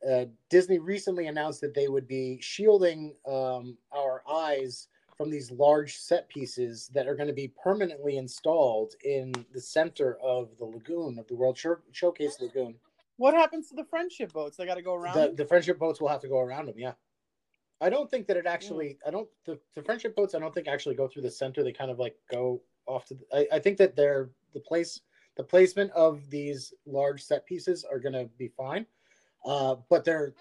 [0.10, 5.98] uh, disney recently announced that they would be shielding um our eyes from these large
[5.98, 11.18] set pieces that are going to be permanently installed in the center of the lagoon
[11.18, 12.76] of the world Show- showcase lagoon
[13.18, 16.00] what happens to the friendship boats they got to go around the, the friendship boats
[16.00, 16.94] will have to go around them yeah
[17.80, 18.98] I don't think that it actually.
[19.06, 20.34] I don't the, the friendship boats.
[20.34, 21.64] I don't think actually go through the center.
[21.64, 23.16] They kind of like go off to.
[23.16, 25.02] The, I, I think that they're the place.
[25.36, 28.88] The placement of these large set pieces are going to be fine,
[29.48, 30.34] uh, but they're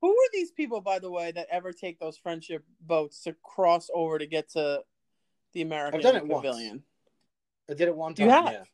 [0.00, 3.90] Who are these people, by the way, that ever take those friendship boats to cross
[3.94, 4.82] over to get to
[5.52, 6.42] the American done it once.
[6.42, 6.82] Pavilion?
[7.70, 8.26] I did it one time.
[8.26, 8.52] You have?
[8.52, 8.64] Yeah.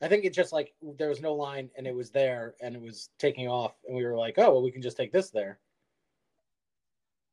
[0.00, 2.82] I think it just like there was no line and it was there and it
[2.82, 5.58] was taking off and we were like, oh well, we can just take this there.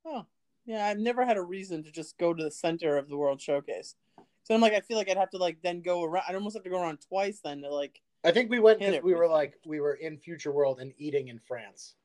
[0.05, 0.25] Oh,
[0.65, 0.85] yeah.
[0.85, 3.95] I've never had a reason to just go to the center of the World Showcase.
[4.43, 6.25] So I'm like, I feel like I'd have to like then go around.
[6.27, 8.01] I'd almost have to go around twice then to like.
[8.23, 11.29] I think we went because we were like we were in Future World and eating
[11.29, 11.95] in France.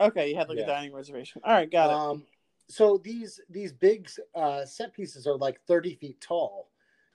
[0.00, 0.64] Okay, you had like Yeah.
[0.64, 1.42] a dining reservation.
[1.44, 1.96] All right, got it.
[1.96, 2.26] Um,
[2.68, 6.70] so these these big uh, set pieces are like 30 feet tall,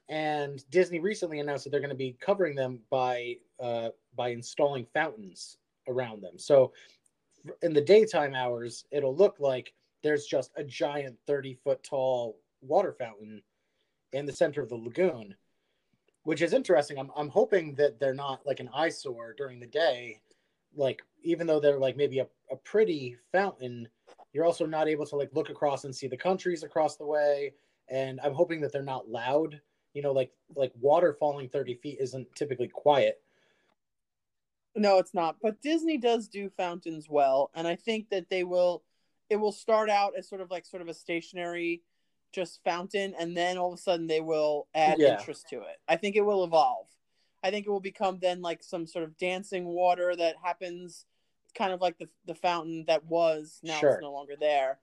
[0.09, 4.85] and Disney recently announced that they're going to be covering them by uh, by installing
[4.93, 6.37] fountains around them.
[6.37, 6.73] So
[7.63, 9.73] in the daytime hours, it'll look like
[10.03, 13.41] there's just a giant 30 foot tall water fountain
[14.13, 15.35] in the center of the lagoon,
[16.25, 16.99] which is interesting.
[16.99, 20.19] I'm I'm hoping that they're not like an eyesore during the day,
[20.75, 23.87] like even though they're like maybe a, a pretty fountain
[24.33, 27.53] you're also not able to like look across and see the countries across the way
[27.89, 29.59] and i'm hoping that they're not loud
[29.93, 33.21] you know like like water falling 30 feet isn't typically quiet
[34.75, 35.37] No, it's not.
[35.41, 38.83] But Disney does do fountains well, and I think that they will.
[39.29, 41.81] It will start out as sort of like sort of a stationary,
[42.35, 45.17] just fountain, and then all of a sudden they will add Yeah.
[45.17, 45.77] interest to it.
[45.87, 46.87] I think it will evolve.
[47.41, 51.05] I think it will become then like some sort of dancing water that happens,
[51.55, 53.91] kind of like the the fountain that was now Sure.
[53.93, 54.79] it's no longer there,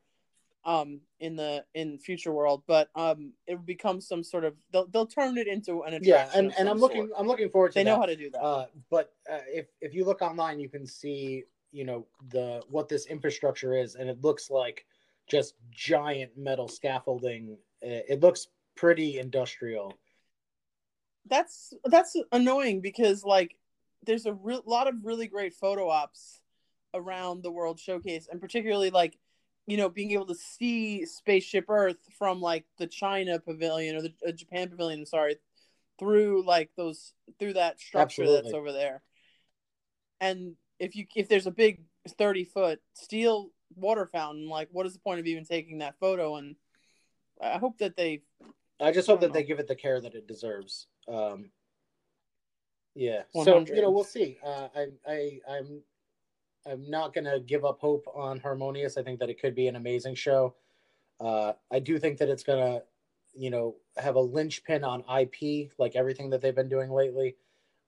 [0.65, 2.63] um, in the in future world.
[2.67, 6.09] But um, it will become some sort of they'll they'll turn it into an attraction.
[6.09, 8.43] yeah and, and i'm looking i'm looking forward to They know how to do that.
[8.43, 12.89] uh, but uh, if if you look online you can see you know the what
[12.89, 14.87] this infrastructure is and it looks like
[15.29, 17.57] just giant metal scaffolding.
[17.81, 19.95] It looks pretty industrial.
[21.29, 23.57] That's that's annoying because like
[24.05, 26.41] there's a real lot of really great photo ops
[26.95, 29.17] around the world showcase and particularly like
[29.67, 34.13] you know being able to see spaceship earth from like the china pavilion or the
[34.27, 35.37] uh, japan pavilion I'm sorry
[35.99, 39.03] through like those through that structure that's over there.
[40.21, 44.93] And if you if there's a big 30 foot steel water fountain like what is
[44.93, 46.57] the point of even taking that photo and
[47.43, 48.23] i hope that they
[48.83, 50.89] I just hope I that they give it the care that it deserves.
[51.09, 51.51] Um,
[52.95, 53.23] yeah.
[53.33, 54.39] So you know, we'll see.
[54.45, 55.83] Uh, I, I, I'm,
[56.67, 58.97] I'm not gonna give up hope on Harmonious.
[58.97, 60.55] I think that it could be an amazing show.
[61.21, 62.83] Uh, I do think that it's gonna,
[63.35, 67.37] you know, have a linchpin on IP, like everything that they've been doing lately.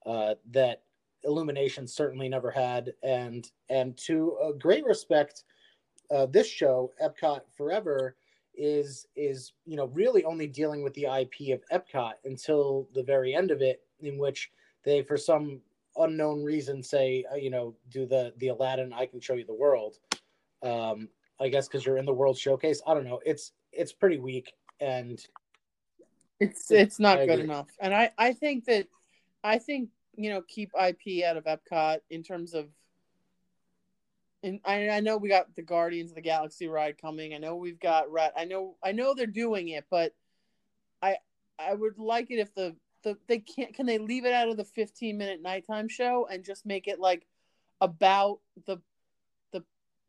[0.07, 0.83] Uh, that
[1.25, 5.45] Illumination certainly never had, and and to a great respect,
[6.11, 8.17] uh, this show, Epcot Forever,
[8.57, 13.35] is is you know really only dealing with the IP of Epcot until the very
[13.35, 14.51] end of it, in which
[14.85, 15.61] they, for some
[15.97, 19.55] unknown reason, say uh, you know do the the Aladdin I can show you the
[19.55, 19.99] world.
[20.63, 21.09] Um,
[21.41, 22.81] I guess because you're in the World Showcase.
[22.87, 23.21] I don't know.
[23.25, 25.25] It's it's pretty weak, and
[26.41, 27.45] it's it's not I good agree.
[27.45, 28.87] enough and i i think that
[29.43, 32.67] i think you know keep ip out of epcot in terms of
[34.45, 37.35] and I, I know we got the guardians of the galaxy ride coming.
[37.35, 40.15] I know we've got rat i know i know they're doing it but
[41.03, 41.17] i
[41.59, 44.57] i would like it if the the they can't can they leave it out of
[44.57, 47.27] the 15 minute nighttime show and just make it like
[47.81, 48.79] about the
[49.53, 49.65] the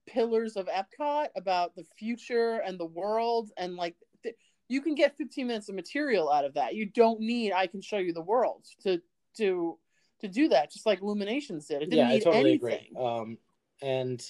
[0.07, 4.35] pillars of epcot about the future and the world and like th-
[4.67, 6.73] you can get 15 minutes of material out of that.
[6.73, 9.01] You don't need i can show you the world to
[9.37, 9.77] to
[10.21, 11.81] to do that just like illuminations did.
[11.81, 12.87] It didn't yeah, I totally anything.
[12.91, 13.05] Agree.
[13.05, 13.37] Um,
[13.81, 14.23] and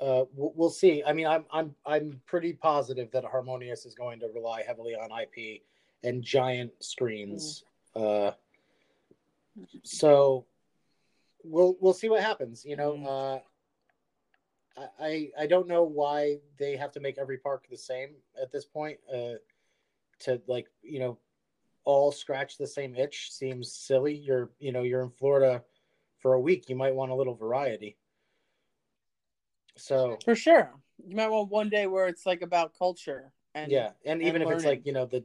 [0.00, 1.02] uh, we'll, see.
[1.04, 5.08] I mean, I'm I'm I'm pretty positive that Harmonious is going to rely heavily on
[5.10, 5.62] IP
[6.04, 7.64] and giant screens.
[7.94, 8.32] Uh,
[9.82, 10.44] so
[11.42, 12.64] we'll we'll see what happens.
[12.64, 13.06] You know, Mm.
[14.76, 18.52] uh, I- I don't know why they have to make every park the same at
[18.52, 18.98] this point.
[19.12, 19.34] Uh,
[20.20, 21.18] to like you know,
[21.84, 24.14] all scratch the same itch seems silly.
[24.14, 25.64] You're you know you're in Florida
[26.18, 26.68] for a week.
[26.68, 27.96] You might want a little variety.
[29.76, 30.72] So for sure
[31.06, 34.50] you might want one day where it's like about culture and yeah, and even and
[34.50, 35.24] if it's like you know the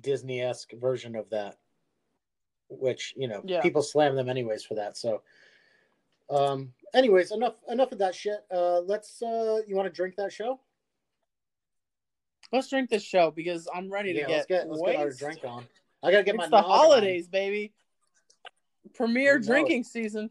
[0.00, 1.58] Disney esque version of that,
[2.68, 3.60] which you know Yeah.
[3.62, 4.96] people slam them anyways for that.
[4.96, 5.22] So,
[6.30, 8.44] um, anyways, enough enough of that shit.
[8.50, 9.22] Uh, let's.
[9.22, 10.60] Uh, you want to drink that show?
[12.52, 15.10] let's drink this show because i'm ready to yeah, get let's get let's get our
[15.10, 15.64] drink on.
[16.02, 16.70] I gotta get my the nog on.
[16.70, 17.72] holidays baby
[18.94, 19.46] premier You know it.
[19.46, 20.30] drinking season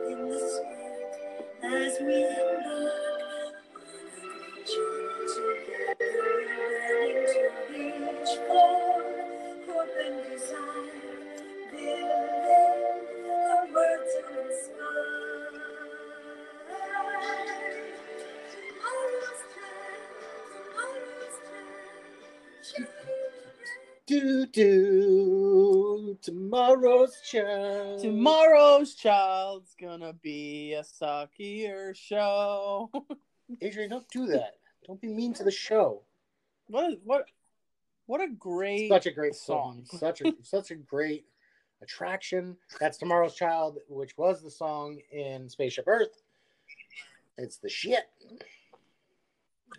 [0.09, 1.15] In the spirit,
[1.63, 3.85] as we embark on
[4.57, 6.13] a journey together,
[6.89, 9.03] ready to reach for
[24.15, 27.99] Do do tomorrow's child.
[28.01, 32.89] Tomorrow's child's gonna be a suckier show.
[33.62, 34.56] Adrian, don't do that.
[34.88, 36.04] Don't be mean to the show.
[36.67, 37.25] what a, what
[38.06, 39.84] what a great Such a great song.
[39.86, 39.99] song.
[39.99, 41.25] Such a such a great
[41.82, 42.56] attraction.
[42.80, 46.21] That's Tomorrow's Child, which was the song in Spaceship Earth.
[47.38, 48.06] It's the shit.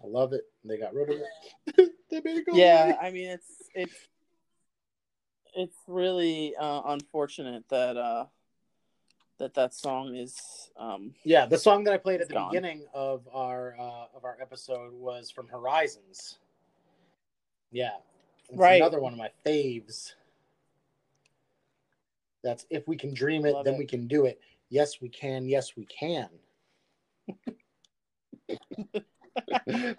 [0.05, 0.43] I love it.
[0.63, 1.91] They got rid of it.
[2.11, 2.97] they made it go yeah away.
[3.01, 3.95] i mean it's it's
[5.57, 8.27] it's really uh, unfortunate that uh
[9.39, 12.51] that that song is um Yeah, the song that I played at the gone.
[12.51, 16.39] beginning of our uh, of our episode was from Horizons.
[17.73, 17.91] Yeah,
[18.49, 18.81] it's Right.
[18.81, 20.13] Another one of my faves.
[22.43, 23.79] That's if we can dream it, Love then it.
[23.79, 24.41] we can do it.
[24.69, 25.49] Yes, we can.
[25.49, 26.29] Yes, we can.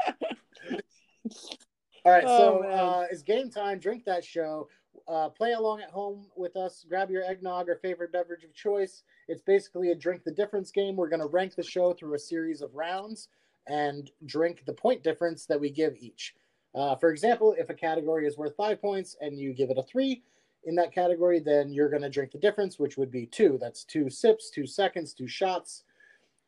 [2.05, 3.79] All right, Oh, so uh, it's game time.
[3.79, 4.69] Drink that show.
[5.07, 6.85] Uh, play along at home with us.
[6.89, 9.03] Grab your eggnog or favorite beverage of choice.
[9.29, 10.97] It's basically a drink the difference game.
[10.97, 13.29] We're going to rank the show through a series of rounds
[13.67, 16.35] and drink the point difference that we give each.
[16.75, 19.83] Uh, for example, if a category is worth five points and you give it a
[19.83, 20.23] three
[20.65, 23.57] in that category, then you're going to drink the difference, which would be two.
[23.59, 25.83] That's two sips, two seconds, two shots,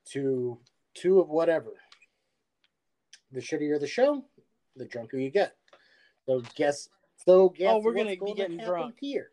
[0.05, 0.59] two
[0.93, 1.73] two of whatever.
[3.31, 4.25] The shittier the show,
[4.75, 5.55] the drunker you get.
[6.25, 6.89] So guess.
[7.29, 7.67] So guess.
[7.69, 8.95] Oh, we're gonna be gonna getting happen drunk.
[8.99, 9.29] here.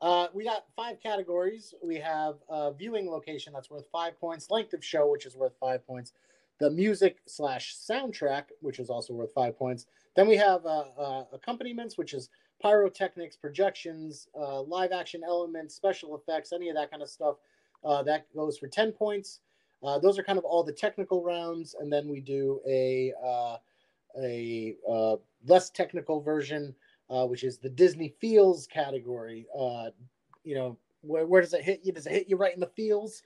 [0.00, 1.72] Uh, we got five categories.
[1.84, 5.52] We have uh, viewing location that's worth five points, length of show, which is worth
[5.60, 6.14] five points,
[6.58, 9.86] the music slash soundtrack, which is also worth five points.
[10.16, 12.28] Then we have uh, uh, accompaniments, which is
[12.60, 17.36] pyrotechnics, projections, uh, live action elements, special effects, any of that kind of stuff.
[17.84, 19.38] Uh, that goes for 10 points.
[19.84, 21.76] Uh, those are kind of all the technical rounds.
[21.78, 23.58] And then we do a, uh,
[24.20, 25.16] a uh,
[25.46, 26.74] less technical version,
[27.10, 29.46] uh, which is the Disney feels category.
[29.58, 29.90] Uh,
[30.44, 31.92] you know, where, where does it hit you?
[31.92, 33.22] Does it hit you right in the feels?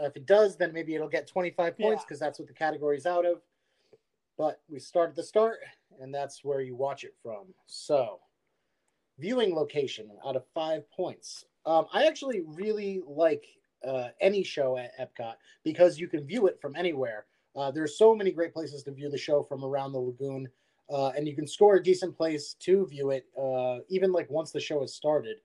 [0.00, 2.04] Uh, if it does, then maybe it'll get 25 points Yeah.
[2.06, 3.42] because that's what the category is out of.
[4.38, 5.58] But we start at the start,
[6.00, 7.46] and that's where you watch it from.
[7.66, 8.20] So,
[9.18, 11.44] viewing location out of five points.
[11.66, 13.44] Um, I actually really like
[13.86, 17.26] uh, any show at Epcot because you can view it from anywhere.
[17.54, 20.48] Uh, there's so many great places to view the show from around the lagoon,
[20.90, 24.50] uh, and you can score a decent place to view it, uh, even like once
[24.50, 25.36] the show has started.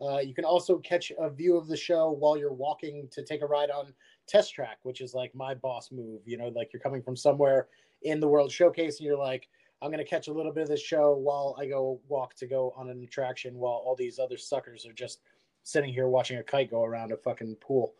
[0.00, 3.40] Uh, you can also catch a view of the show while you're walking to take
[3.40, 3.92] a ride on
[4.26, 6.20] Test Track, which is like my boss move.
[6.26, 7.68] You know, like you're coming from somewhere
[8.02, 9.48] in the World Showcase, and you're like,
[9.80, 12.74] I'm gonna catch a little bit of this show while I go walk to go
[12.76, 15.20] on an attraction, while all these other suckers are just
[15.62, 17.94] sitting here watching a kite go around a fucking pool.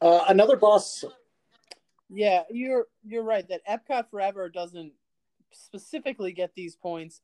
[0.00, 1.04] Uh, another boss
[2.12, 4.92] Yeah, you're you're right that Epcot Forever doesn't
[5.52, 7.20] specifically get these points.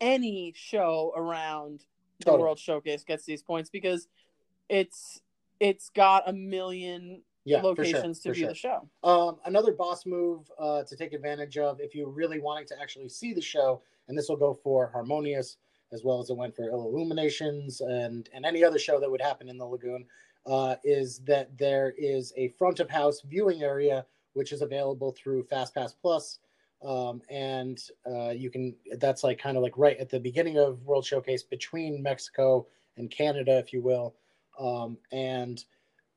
[0.00, 1.84] Any show around
[2.18, 2.42] the Totally.
[2.42, 4.08] World Showcase gets these points because
[4.68, 5.20] it's
[5.58, 8.48] it's got a million yeah, for sure, locations to view sure.
[8.48, 8.88] the show.
[9.04, 13.08] Um, another boss move uh, to take advantage of if you're really wanting to actually
[13.08, 15.56] see the show, and this will go for Harmonious
[15.92, 19.48] as well as it went for Illuminations and and any other show that would happen
[19.48, 20.04] in the lagoon,
[20.44, 24.04] uh, is that there is a front of house viewing area
[24.36, 26.40] which is available through FastPass Plus,
[26.84, 30.82] um, and uh, you can that's like kind of like right at the beginning of
[30.84, 32.66] World Showcase between Mexico
[32.98, 34.14] and Canada, if you will,
[34.60, 35.64] um, and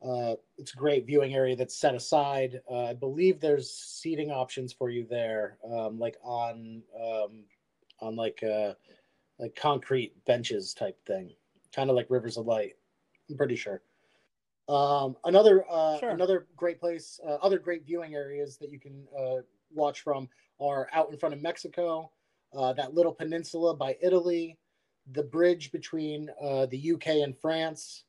[0.06, 2.62] uh, it's a great viewing area that's set aside.
[2.70, 7.44] Uh, I believe there's seating options for you there, um, like on um,
[8.02, 8.74] on like uh,
[9.40, 11.32] like concrete benches type thing,
[11.74, 12.76] kind of like Rivers of Light.
[13.30, 13.82] I'm pretty sure.
[14.70, 16.12] Um, another uh, Sure.
[16.12, 19.38] another great place, uh, other great viewing areas that you can uh,
[19.74, 20.30] watch from
[20.62, 22.12] are out in front of Mexico,
[22.54, 24.58] uh, that little peninsula by Italy,
[25.14, 28.04] the bridge between uh, the UK and France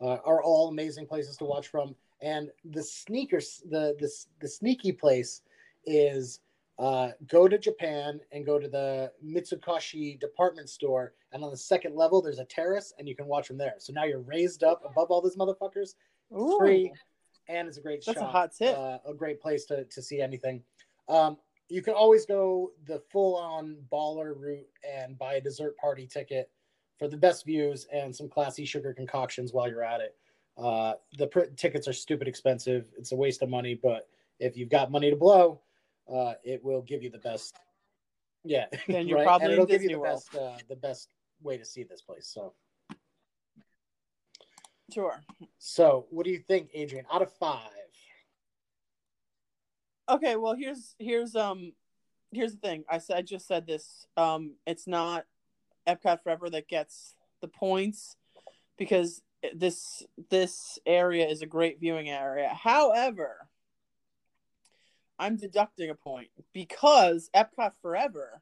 [0.00, 1.94] uh, are all amazing places to watch from.
[2.22, 4.10] And the sneakers, the the,
[4.40, 5.42] the sneaky place
[5.84, 6.40] is
[6.78, 11.94] uh, go to Japan and go to the Mitsukoshi department store, and on the second
[11.94, 13.74] level there's a terrace, and you can watch from there.
[13.78, 15.94] So now you're raised up above all these motherfuckers,
[16.32, 16.92] Ooh, free,
[17.48, 18.76] and it's a great That's a hot tip.
[18.76, 20.62] Uh, a great place to to see anything.
[21.08, 21.36] Um,
[21.68, 26.50] you can always go the full on baller route and buy a dessert party ticket
[26.98, 30.16] for the best views and some classy sugar concoctions while you're at it.
[30.56, 32.86] Uh, the pr- tickets are stupid expensive.
[32.96, 34.08] It's a waste of money, but
[34.38, 35.60] if you've got money to blow,
[36.10, 37.54] uh, it will give you the best.
[38.44, 39.24] Yeah, Then you're right?
[39.24, 40.22] probably and it'll give you the World.
[40.32, 41.08] best, uh, the best
[41.42, 42.28] way to see this place.
[42.32, 42.54] So,
[44.92, 45.20] Sure.
[45.58, 47.04] so what do you think, Adrian?
[47.12, 47.70] Out of five,
[50.08, 51.72] Okay, well here's here's um
[52.32, 52.84] here's the thing.
[52.88, 54.06] I said I just said this.
[54.16, 55.24] Um it's not
[55.86, 58.16] Epcot Forever that gets the points
[58.78, 59.20] because
[59.54, 62.48] this this area is a great viewing area.
[62.48, 63.48] However,
[65.18, 68.40] I'm deducting a point because Epcot Forever.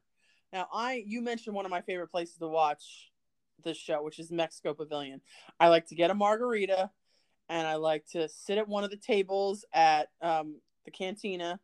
[0.53, 3.11] Now I you mentioned one of my favorite places to watch
[3.63, 5.21] this show, which is Mexico Pavilion.
[5.59, 6.91] I like to get a margarita
[7.49, 11.59] and I like to sit at one of the tables at um, the cantina,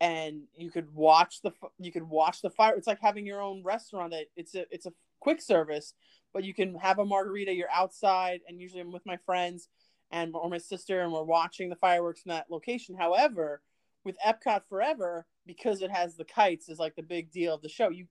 [0.00, 2.74] and you could watch the you could watch the fire.
[2.74, 4.12] It's like having your own restaurant.
[4.12, 5.94] That it's a it's a quick service,
[6.34, 7.54] but you can have a margarita.
[7.54, 9.68] You're outside, and usually I'm with my friends
[10.10, 12.96] and or my sister, and we're watching the fireworks in that location.
[12.96, 13.62] However,
[14.04, 17.68] with Epcot Forever, because it has the kites, is like the big deal of the
[17.68, 17.88] show.
[17.88, 18.06] You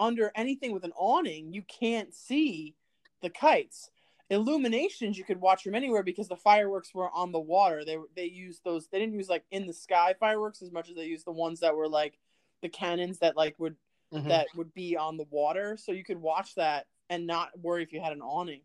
[0.00, 2.74] under anything with an awning, you can't see
[3.22, 3.90] the kites.
[4.30, 7.84] Illuminations you could watch from anywhere because the fireworks were on the water.
[7.84, 10.96] They they used those they didn't use like in the sky fireworks as much as
[10.96, 12.18] they used the ones that were like
[12.62, 13.76] the cannons that like would
[14.12, 14.28] Mhm.
[14.28, 15.76] that would be on the water.
[15.76, 18.62] So you could watch that and not worry if you had an awning.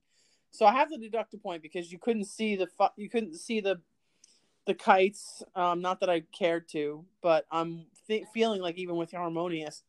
[0.51, 3.35] So i have to deduct a point because you couldn't see the fu- you couldn't
[3.35, 3.81] see the
[4.65, 5.43] the kites.
[5.55, 9.83] Um not that i cared to but i'm th- feeling like even with harmonious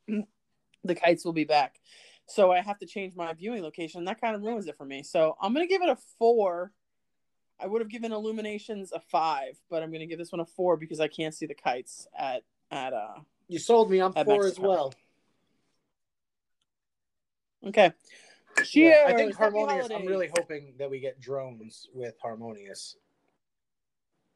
[0.84, 1.80] the kites will be back
[2.30, 4.04] so I have to change my viewing location.
[4.04, 5.02] That kind of ruins it for me.
[5.02, 6.72] So I'm gonna give it a four.
[7.58, 10.76] I would have given Illuminations a five, but I'm gonna give this one a four
[10.76, 13.18] because I can't see the kites at at uh.
[13.48, 14.00] you sold me.
[14.00, 14.94] I'm At four as well.
[17.66, 17.92] Okay.
[18.74, 19.88] Yeah, I think Harmonious.
[19.90, 22.96] I'm really hoping that we get drones with Harmonious.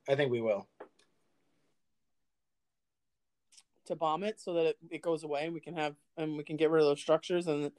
[0.09, 0.67] I think we will.
[3.87, 6.45] To bomb it so that it, it goes away and we can have and we
[6.45, 7.70] can get rid of those structures and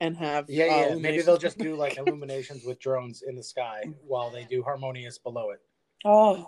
[0.00, 0.94] and have Yeah, uh, yeah.
[0.96, 5.18] Maybe they'll just do like illuminations with drones in the sky while they do Harmonious
[5.18, 5.60] below it.
[6.04, 6.46] oh.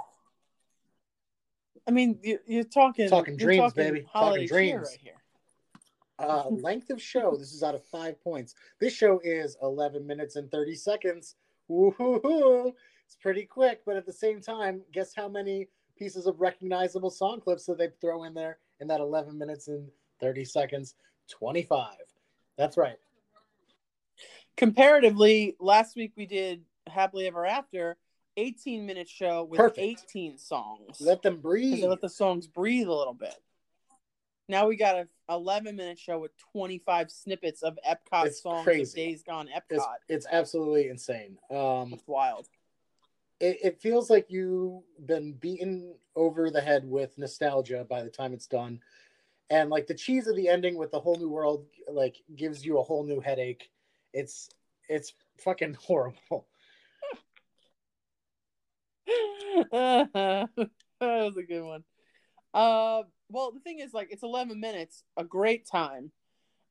[1.86, 4.06] I mean, you, you're talking Talking dreams, baby.
[4.12, 4.88] Talking dreams.
[4.88, 5.14] right here.
[6.16, 7.34] Uh, length of show.
[7.36, 8.54] This is out of five points.
[8.80, 11.34] This show is 11 minutes and 30 seconds.
[11.66, 12.72] Woo-hoo-hoo.
[13.04, 15.66] It's pretty quick, but at the same time, guess how many
[15.98, 19.88] pieces of recognizable song clips that they throw in there in that 11 minutes and
[20.20, 20.94] 30 seconds?
[21.30, 21.94] 25.
[22.58, 22.98] That's right.
[24.56, 27.96] comparatively last week we did happily ever after
[28.36, 29.78] 18 minute show with Perfect.
[29.78, 31.82] 18 songs Let them breathe.
[31.84, 33.34] let the songs breathe a little bit
[34.48, 39.22] now we got a 11 minute show with 25 snippets of epcot It's songs days
[39.22, 41.38] gone epcot It's, it's absolutely insane.
[41.50, 42.48] Um, it's wild
[43.42, 48.32] it, it feels like you've been beaten over the head with nostalgia by the time
[48.32, 48.80] it's done.
[49.50, 52.78] And like the cheese of the ending with the whole new world like gives you
[52.78, 53.70] a whole new headache.
[54.14, 54.48] It's
[54.88, 56.46] it's fucking horrible.
[59.72, 60.48] That
[61.00, 61.82] was a good one.
[62.54, 66.12] Uh well the thing is like it's 11 minutes a great time.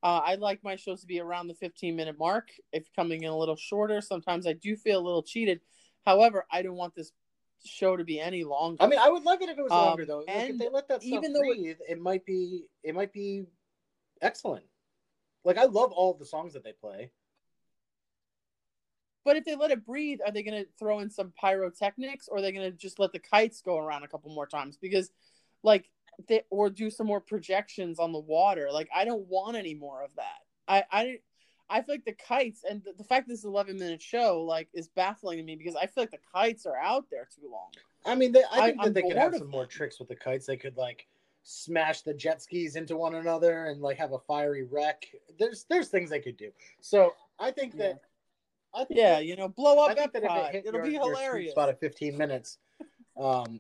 [0.04, 2.50] Uh, I like my shows to be around the 15 minute mark.
[2.72, 5.60] If coming in a little shorter, sometimes I do feel a little cheated.
[6.06, 7.12] However, I don't want this
[7.64, 8.84] show to be any longer.
[8.84, 10.60] i mean i would love it if it was Um, longer though like, if and
[10.60, 13.46] they let that stuff even though it- breathe it, might be it might be
[14.20, 14.66] excellent
[15.44, 17.12] like i love all the songs that they play
[19.24, 22.38] but if they let it breathe, are they going to throw in some pyrotechnics, or
[22.38, 24.78] are they going to just let the kites go around a couple more times?
[24.78, 25.12] Because,
[25.62, 25.92] like,
[26.28, 28.70] they or do some more projections on the water.
[28.72, 30.40] Like, I don't want any more of that.
[30.68, 31.20] I I
[31.72, 34.68] I feel like the kites and the, the fact this is 11 minute show like
[34.74, 37.70] is baffling to me because I feel like the kites are out there too long.
[38.06, 40.10] i mean they, i I- think that I'm they could have some more tricks with
[40.10, 41.08] the kites they could like
[41.44, 45.06] smash the jet skis into one another and like have a fiery wreck
[45.40, 46.52] there's there's things they could do
[46.82, 48.02] so i think that
[48.74, 50.94] I think Yeah, that- you know, blow I up think that if it your, be
[50.94, 51.52] hilarious.
[51.52, 52.58] About at 15 minutes,
[53.20, 53.60] um,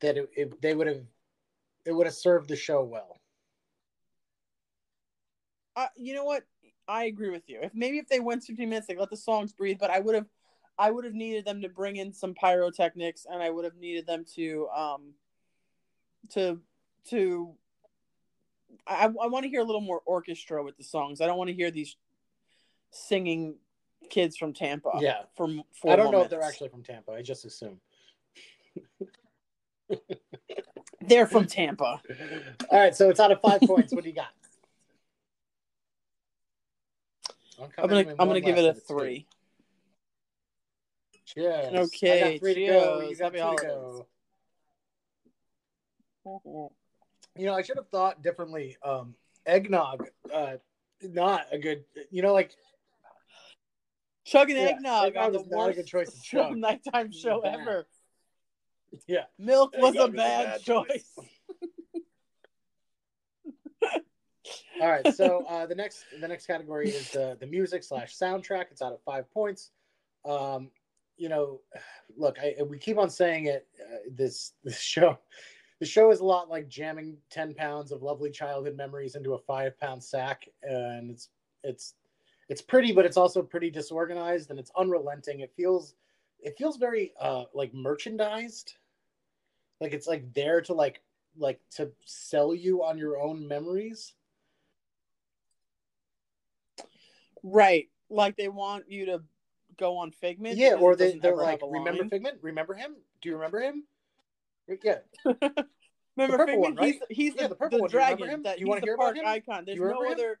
[0.00, 1.02] that it, it, they would have
[1.84, 3.20] it would have served the show well.
[5.76, 6.44] uh, you know what?
[6.88, 7.60] I agree with you.
[7.62, 9.78] If maybe if they went 15 minutes, they let the songs breathe.
[9.78, 10.26] But I would have,
[10.78, 14.06] I would have needed them to bring in some pyrotechnics, and I would have needed
[14.06, 15.14] them to, um,
[16.30, 16.60] to,
[17.10, 17.54] to.
[18.86, 21.20] I, I want to hear a little more orchestra with the songs.
[21.20, 21.96] I don't want to hear these
[22.90, 23.56] singing
[24.10, 24.98] kids from Tampa.
[25.00, 25.22] Yeah.
[25.36, 27.12] From four I don't know if they're actually from Tampa.
[27.12, 27.80] I just assume.
[31.00, 32.00] They're from Tampa.
[32.70, 33.92] All right, so it's out of five points.
[33.92, 34.28] What do you got?
[37.64, 38.94] I'm coming gonna I'm gonna give it a and it's two.
[38.94, 39.26] three.
[41.24, 41.72] Cheers.
[41.74, 43.00] I Okay, got three to go.
[43.00, 44.06] You got Happy two to
[46.24, 46.70] go.
[47.36, 48.76] You know, I should have thought differently.
[48.84, 49.14] Um,
[49.46, 50.56] eggnog, uh,
[51.02, 51.84] not a good.
[52.10, 52.54] You know, like
[54.24, 56.56] Chugging Yeah, eggnog eggnog on the is not a worst good choice to chug.
[56.56, 57.60] nighttime show Bad.
[57.60, 57.86] ever.
[59.08, 59.24] yeah.
[59.38, 60.86] Milk was a Eggnog is a bad, bad choice.
[60.88, 61.26] choice.
[64.80, 68.66] All right, so uh, the next the next category is the the music slash soundtrack.
[68.70, 69.70] It's out of five points.
[70.24, 70.70] Um,
[71.16, 71.60] you know,
[72.16, 73.66] look, I, we keep on saying it.
[73.80, 75.18] Uh, this this show,
[75.80, 79.38] the show is a lot like jamming ten pounds of lovely childhood memories into a
[79.38, 81.28] five pound sack, and it's
[81.62, 81.94] it's
[82.48, 85.40] it's pretty, but it's also pretty disorganized and it's unrelenting.
[85.40, 85.94] It feels
[86.40, 88.74] it feels very uh, like merchandised,
[89.80, 91.02] like it's like there to like
[91.38, 94.14] like to sell you on your own memories.
[97.42, 97.88] Right.
[98.10, 99.22] Like they want you to
[99.78, 100.56] go on Figment.
[100.56, 102.04] Yeah, or they, they're like, remember.
[102.08, 102.38] Figment?
[102.42, 102.96] Remember him?
[103.20, 103.84] Do you remember him?
[104.82, 104.98] Yeah.
[106.16, 106.58] Remember Figment?
[106.60, 106.94] one, right?
[107.08, 107.88] He's he's Yeah, the, the purple the one.
[107.90, 108.28] You dragon.
[108.28, 108.42] him?
[108.42, 109.24] That you wanna hear about him?
[109.26, 109.64] icon.
[109.64, 110.12] There's You no him?
[110.12, 110.38] other.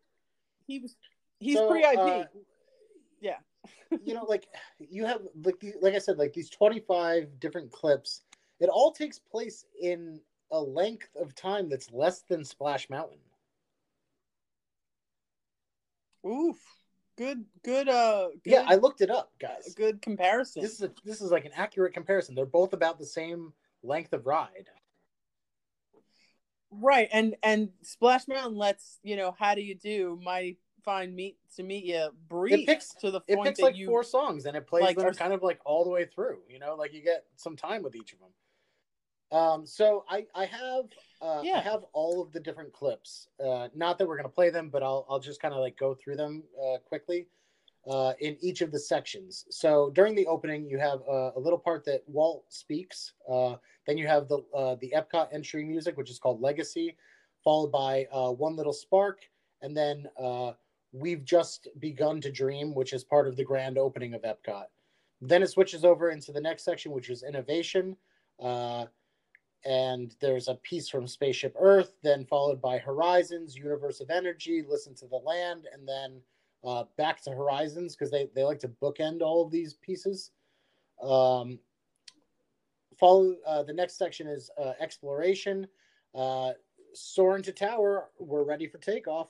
[0.66, 0.96] He was.
[1.38, 1.98] He's So, pre-IP.
[1.98, 2.24] uh,
[3.20, 3.36] Yeah.
[4.04, 4.46] you know, like
[4.78, 8.22] you have like like I said, like these twenty five different clips.
[8.60, 13.18] It all takes place in a length of time that's less than Splash Mountain.
[16.26, 16.58] Oof.
[17.16, 17.44] Good.
[17.64, 17.88] Good.
[17.88, 18.28] Uh.
[18.44, 19.74] Good, Yeah, I looked it up, guys.
[19.76, 20.62] Good comparison.
[20.62, 22.34] This is a, this is like an accurate comparison.
[22.34, 23.52] They're both about the same
[23.82, 24.68] length of ride.
[26.70, 31.36] Right, and and Splash Mountain lets you know how do you do my fine meet
[31.56, 34.46] to meet you breathe picks- to the point It picks that like you four songs
[34.46, 36.38] and it plays like, them kind of like all the way through.
[36.48, 38.30] You know, like you get some time with each of them.
[39.32, 40.84] Um, so I I have
[41.22, 43.28] uh, I have all of the different clips.
[43.42, 45.94] Uh, not that we're gonna play them, but I'll I'll just kind of like go
[45.94, 47.26] through them uh, quickly
[47.88, 49.46] uh, in each of the sections.
[49.50, 53.14] So during the opening, you have uh, a little part that Walt speaks.
[53.28, 53.56] Uh,
[53.86, 56.96] then you have the uh, the Epcot entry music, which is called Legacy,
[57.42, 59.22] followed by uh, One Little Spark,
[59.62, 60.52] and then uh,
[60.92, 64.66] We've Just Begun to Dream, which is part of the grand opening of Epcot.
[65.20, 67.96] Then it switches over into the next section, which is Innovation.
[69.64, 74.94] And there's a piece from Spaceship Earth, then followed by Horizons, Universe of Energy, Listen
[74.96, 76.20] to the Land, and then
[76.64, 80.32] uh, back to Horizons because they, they like to bookend all of these pieces.
[81.00, 81.58] Um,
[82.98, 85.66] follow uh, the next section is uh, Exploration.
[86.14, 86.52] Uh,
[86.94, 89.28] Soar into Tower, we're ready for takeoff.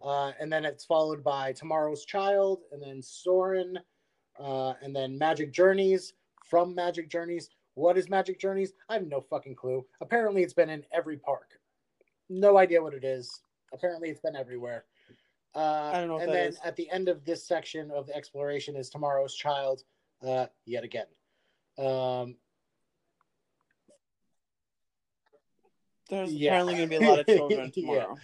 [0.00, 3.78] Uh, and then it's followed by Tomorrow's Child, and then Soarin',
[4.38, 6.12] uh, and then Magic Journeys
[6.44, 7.50] from Magic Journeys.
[7.78, 8.72] What is Magic Journeys?
[8.88, 9.86] I have no fucking clue.
[10.00, 11.60] Apparently, it's been in every park.
[12.28, 13.40] No idea what it is.
[13.72, 14.84] Apparently, it's been everywhere.
[15.54, 16.58] Uh, I don't know and then is.
[16.64, 19.84] at the end of this section of the exploration is Tomorrow's Child,
[20.26, 21.06] uh, yet again.
[21.78, 22.34] Um,
[26.10, 26.50] there's yeah.
[26.50, 28.16] apparently going to be a lot of children tomorrow.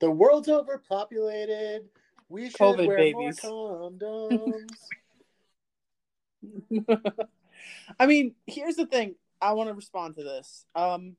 [0.00, 1.88] the world's overpopulated.
[2.28, 3.42] We should COVID wear babies.
[3.42, 4.68] more condoms.
[7.98, 9.14] I mean, here's the thing.
[9.40, 10.66] I want to respond to this.
[10.74, 11.16] Um,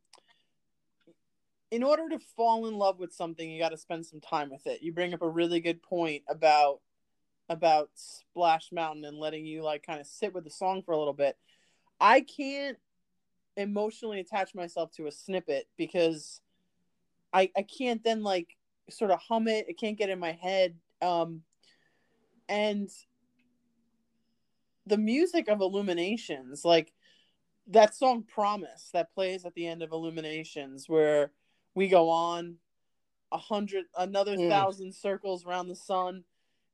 [1.72, 4.68] in order to fall in love with something, you got to spend some time with
[4.68, 4.82] it.
[4.82, 6.82] You bring up a really good point about
[7.50, 10.98] about Splash Mountain and letting you like kind of sit with the song for a
[10.98, 11.38] little bit.
[12.00, 12.78] I can't
[13.58, 16.42] emotionally attach myself to a snippet because
[17.34, 18.56] I I can't then like
[18.90, 19.68] sort of hum it.
[19.70, 20.76] It can't get in my head.
[21.02, 21.42] Um,
[22.48, 22.90] and
[24.86, 26.94] the music of Illuminations, like
[27.68, 31.32] that song Promise that plays at the end of Illuminations, where
[31.76, 32.58] we go on
[33.32, 34.50] a hundred, another Mm.
[34.50, 36.26] thousand circles around the sun,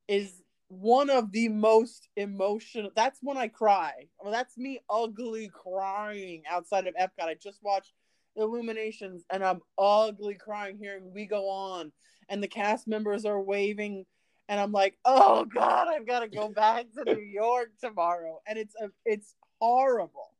[0.08, 2.92] is one of the most emotional.
[2.96, 4.08] That's when I cry.
[4.20, 7.28] Well, that's me ugly crying outside of Epcot.
[7.28, 7.94] I just watched
[8.36, 11.92] Illuminations and I'm ugly crying hearing We Go On,
[12.30, 14.06] and the cast members are waving
[14.48, 18.58] and I'm like, oh god, I've got to go back to New York tomorrow, and
[18.58, 20.32] it's a, it's horrible.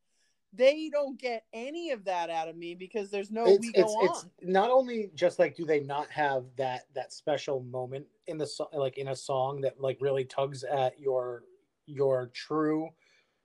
[0.54, 3.94] They don't get any of that out of me because there's no it's we go
[4.00, 4.30] it's on.
[4.42, 8.68] not only just like do they not have that that special moment in the song
[8.72, 11.42] like in a song that like really tugs at your
[11.84, 12.88] your true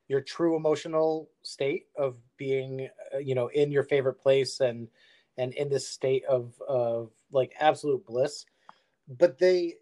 [0.07, 4.87] your true emotional state of being uh, you know in your favorite place and
[5.37, 8.45] and in this state of of like absolute bliss
[9.07, 9.73] but they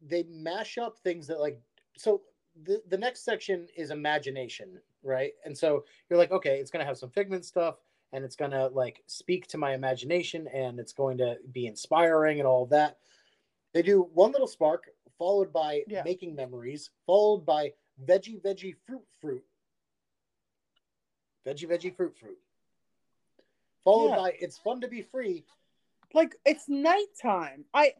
[0.00, 1.60] they mash up things that like
[1.96, 2.22] so
[2.64, 6.86] the, the next section is imagination right and so you're like okay it's going to
[6.86, 7.76] have some figment stuff
[8.12, 12.40] and it's going to like speak to my imagination and it's going to be inspiring
[12.40, 12.98] and all that.
[13.72, 16.02] They do one little spark followed by Yeah.
[16.04, 17.72] making memories, followed by
[18.04, 19.44] veggie veggie fruit fruit.
[21.46, 22.38] Veggie veggie fruit fruit.
[23.84, 24.16] Followed Yeah.
[24.16, 25.44] by it's fun to be free.
[26.12, 27.64] Like it's nighttime.
[27.72, 27.94] I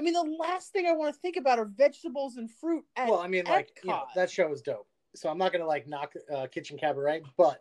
[0.00, 3.10] I mean the last thing I want to think about are vegetables and fruit at
[3.10, 4.88] well, I mean, like you know, that show is dope.
[5.14, 7.60] So I'm not gonna like knock uh, Kitchen Cabaret, but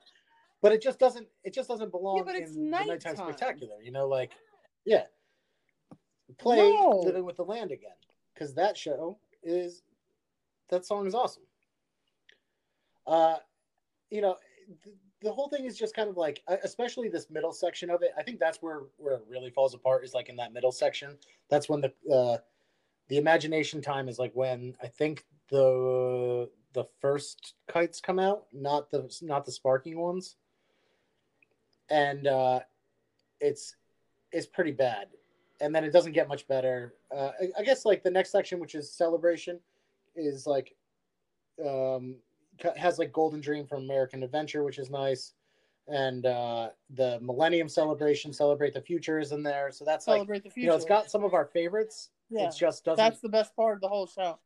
[0.61, 3.17] but it just doesn't it just doesn't belong but it's in the nighttime nighttime.
[3.17, 3.81] spectacular.
[3.83, 4.31] You know, like
[4.85, 5.03] yeah,
[6.37, 7.01] play No.
[7.03, 7.91] Living with the Land again
[8.33, 9.83] because that show is
[10.69, 11.43] that song is awesome.
[13.05, 13.35] Uh,
[14.09, 14.37] you know,
[14.81, 18.11] th- the whole thing is just kind of like, especially this middle section of it.
[18.17, 20.03] I think that's where where it really falls apart.
[20.03, 21.17] Is like in that middle section.
[21.49, 22.38] That's when the uh,
[23.09, 28.89] the imagination time is like when I think the the first kites come out, not
[28.91, 30.38] the not the sparking ones,
[31.89, 32.61] and uh,
[33.41, 33.76] it's
[34.32, 35.07] it's pretty bad.
[35.61, 36.93] And then it doesn't get much better.
[37.13, 39.59] Uh, I, I guess like the next section, which is celebration,
[40.15, 40.74] is like
[41.65, 42.15] um,
[42.78, 45.34] has like Golden Dream from American Adventure, which is nice,
[45.88, 49.72] and uh, the Millennium Celebration, Celebrate the Future, is in there.
[49.72, 50.66] So that's like celebrate the future.
[50.66, 52.10] you know, it's got some of our favorites.
[52.30, 52.47] yeah.
[52.47, 52.97] It just doesn't.
[53.03, 54.39] That's the best part of the whole show.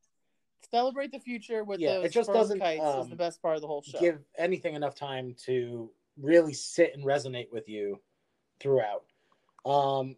[0.71, 3.55] Celebrate the future with Yeah, those it just doesn't, kites is um, the best part
[3.55, 3.99] of the whole show.
[3.99, 7.99] give anything enough time to really sit and resonate with you
[8.59, 9.03] throughout.
[9.65, 10.15] Um,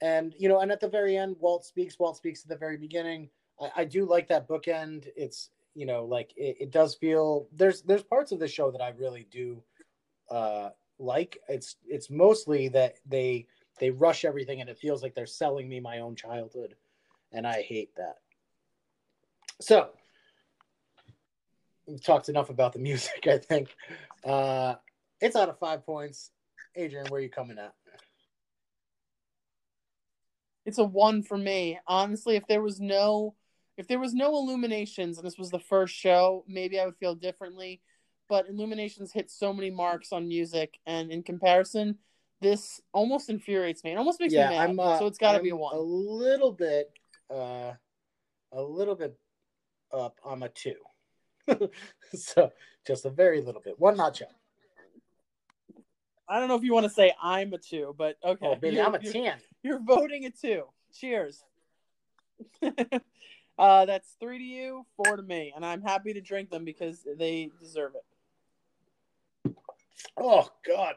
[0.00, 1.98] and you know, and at the very end, Walt speaks.
[1.98, 3.28] Walt speaks at the very beginning.
[3.60, 5.08] I, I do like that bookend.
[5.14, 8.80] It's you know, like it, it does feel there's there's parts of the show that
[8.80, 9.62] I really do
[10.30, 11.38] uh, like.
[11.48, 13.46] It's it's mostly that they
[13.78, 16.74] they rush everything and it feels like they're selling me my own childhood,
[17.32, 18.16] and I hate that.
[19.60, 19.90] So
[21.86, 23.74] we've talked enough about the music, I think.
[24.24, 24.74] Uh,
[25.20, 26.30] it's out of five points.
[26.74, 27.74] Adrian, where are you coming at?
[30.64, 31.78] it's a one for me.
[31.86, 33.34] Honestly, if there was no
[33.76, 37.14] if there was no illuminations and this was the first show, maybe I would feel
[37.14, 37.80] differently.
[38.28, 41.98] But illuminations hit so many marks on music and in comparison,
[42.40, 43.92] this almost infuriates me.
[43.92, 44.70] It almost makes yeah, me mad.
[44.70, 44.80] I'm.
[44.80, 45.74] Uh, so it's gotta be a one.
[45.74, 46.92] A little bit,
[47.30, 47.72] uh,
[48.52, 49.18] a little bit
[49.92, 50.18] up.
[50.24, 50.74] I'm a two.
[52.14, 52.52] so
[52.86, 54.32] just a very little bit, one notch up.
[56.28, 58.46] I don't know if you want to say I'm a two, but okay.
[58.46, 59.38] Oh, baby, You're- I'm a you're- ten.
[59.62, 60.64] You're voting a two.
[60.94, 61.44] Cheers.
[63.58, 67.06] uh, that's three to you, four to me, and I'm happy to drink them because
[67.18, 69.54] they deserve it.
[70.16, 70.94] Oh God.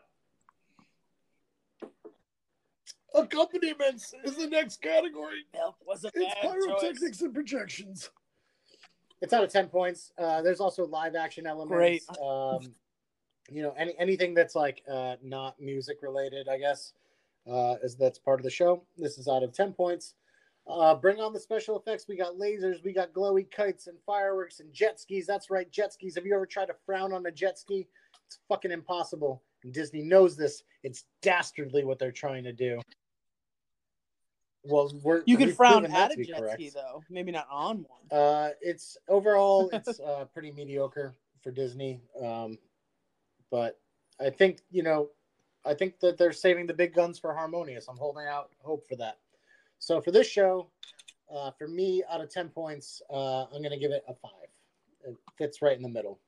[3.14, 5.45] Accompaniments is the next category.
[5.53, 6.66] Milk was a It's bad choice.
[6.66, 8.10] pyrotechnics and projections.
[9.22, 10.12] It's out of ten points.
[10.18, 11.74] Uh, there's also live action elements.
[11.74, 12.03] Great.
[12.22, 12.74] Um,
[13.49, 16.91] you know, any anything that's like uh, not music related, I guess,
[17.49, 18.84] uh, is that's part of the show.
[18.97, 20.16] This is out of ten points.
[20.68, 22.07] Uh, bring on the special effects.
[22.07, 25.28] We got lasers, we got glowy kites and fireworks and jet skis.
[25.28, 26.16] That's right, jet skis.
[26.16, 27.88] Have you ever tried to frown on a jet ski?
[28.26, 29.43] It's fucking impossible.
[29.63, 30.63] And Disney knows this.
[30.84, 32.82] It's dastardly what they're trying to do.
[34.63, 36.55] Well, we're You can frown at a jet correct.
[36.55, 38.20] ski though, maybe not on one.
[38.20, 41.13] Uh, it's overall it's uh, pretty mediocre
[41.43, 42.01] for Disney.
[42.20, 42.57] Um,
[43.51, 43.80] but
[44.20, 45.09] I think you know,
[45.63, 47.88] I think that they're saving the big guns for Harmonious.
[47.88, 49.20] I'm holding out hope for that.
[49.86, 50.71] So for this show,
[51.31, 54.31] uh, for me, out of ten points, uh, I'm gonna give it a five.
[55.03, 56.19] It fits right in the middle.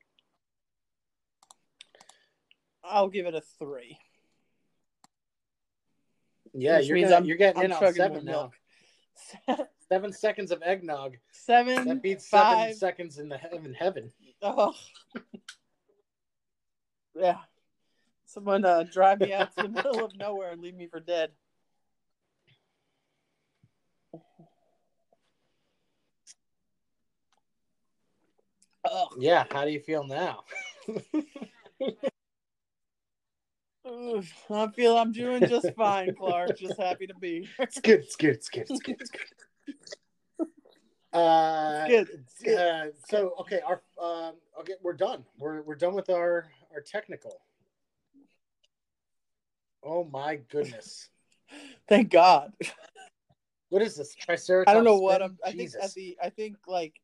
[2.84, 3.98] I'll give it a three.
[6.54, 8.52] Yeah, Which you're means gonna, I'm- you're getting I'm in on seven now.
[9.48, 9.68] milk.
[9.88, 11.16] Seven seconds of eggnog.
[11.32, 11.88] Seven.
[11.88, 12.74] That beats seven five.
[12.76, 14.12] seconds in the he- in heaven.
[14.42, 14.74] Oh.
[17.16, 17.38] yeah.
[18.26, 21.30] Someone uh, drive me out to the middle of nowhere and leave me for dead.
[28.84, 29.08] Ugh.
[29.18, 30.44] Yeah, how do you feel now?
[34.50, 36.58] I feel I'm doing just fine, Clark.
[36.58, 37.40] Just happy to be.
[37.40, 37.48] here.
[37.60, 38.00] It's good.
[38.00, 38.30] It's good.
[38.30, 38.66] It's good.
[38.70, 38.96] It's good.
[39.00, 39.22] It's good.
[41.12, 42.08] Uh, Good.
[42.12, 42.58] It's good.
[42.58, 45.24] uh, so okay, our um, okay, we're done.
[45.38, 47.40] We're we're done with our our technical.
[49.82, 51.08] Oh my goodness,
[51.88, 52.52] Thank God.
[53.70, 54.70] what is this Triceratops?
[54.70, 55.22] I don't know what?
[55.22, 55.38] I'm.
[55.44, 56.18] I think at the.
[56.22, 57.00] I think like.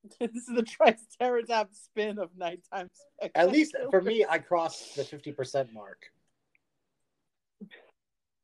[0.20, 2.88] this is the Triceratops spin of nighttime.
[3.34, 6.10] At least for me, I crossed the fifty percent mark.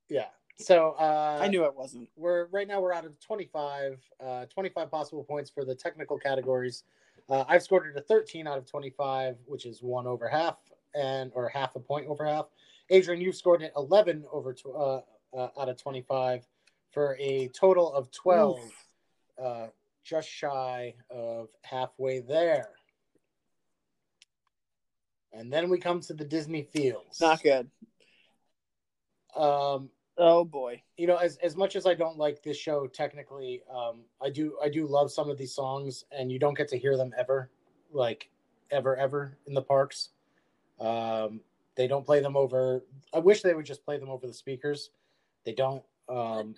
[0.09, 0.27] Yeah.
[0.59, 2.09] So uh, I knew it wasn't.
[2.17, 6.85] we're right now we're out of 25 uh 25 possible points for the technical categories
[7.29, 10.59] uh, i've scored it a 13 out of 25 which is one over half
[10.95, 12.47] and or half a point over half.
[12.91, 15.01] Adrian, you've scored it 11 over tw- uh,
[15.37, 16.47] uh, out of 25
[16.93, 18.61] for a total of 12,
[19.43, 19.67] uh,
[20.05, 22.69] just shy of halfway there.
[25.33, 27.21] And then we come to the Disney Fields.
[27.21, 27.69] Not good.
[29.37, 30.81] Um, Oh boy.
[30.97, 34.57] you know, as as much as I don't like this show technically, um, I do
[34.63, 37.51] I do love some of these songs, and you don't get to hear them ever,
[37.93, 38.31] like
[38.71, 40.11] ever ever in the parks.
[40.79, 41.41] Um,
[41.75, 42.85] they don't play them over.
[43.13, 44.91] I wish they would just play them over the speakers.
[45.45, 45.83] They don't.
[46.09, 46.55] Um,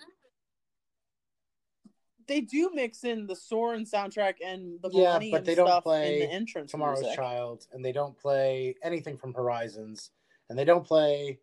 [2.26, 5.84] They do mix in the Soarin' soundtrack and the Yeah, Millennium but they don't stuff
[5.84, 7.16] play in the entrance Tomorrow's music.
[7.16, 10.10] Child, and they don't play anything from Horizons,
[10.48, 11.38] and they don't play.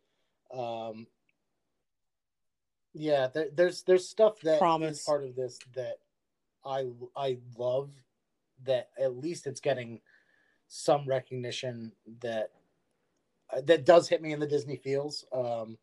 [0.53, 1.07] Um,
[2.93, 5.03] yeah, there, there's there's stuff that is Promise.
[5.03, 5.97] part of this that
[6.65, 7.91] I I love.
[8.65, 9.99] That at least it's getting
[10.67, 12.51] some recognition that
[13.51, 15.25] uh, that does hit me in the Disney feels.
[15.33, 15.77] Um,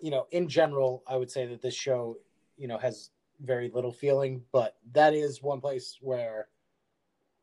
[0.00, 2.16] you know, in general, I would say that this show,
[2.56, 3.10] you know, has
[3.44, 6.48] very little feeling, but that is one place where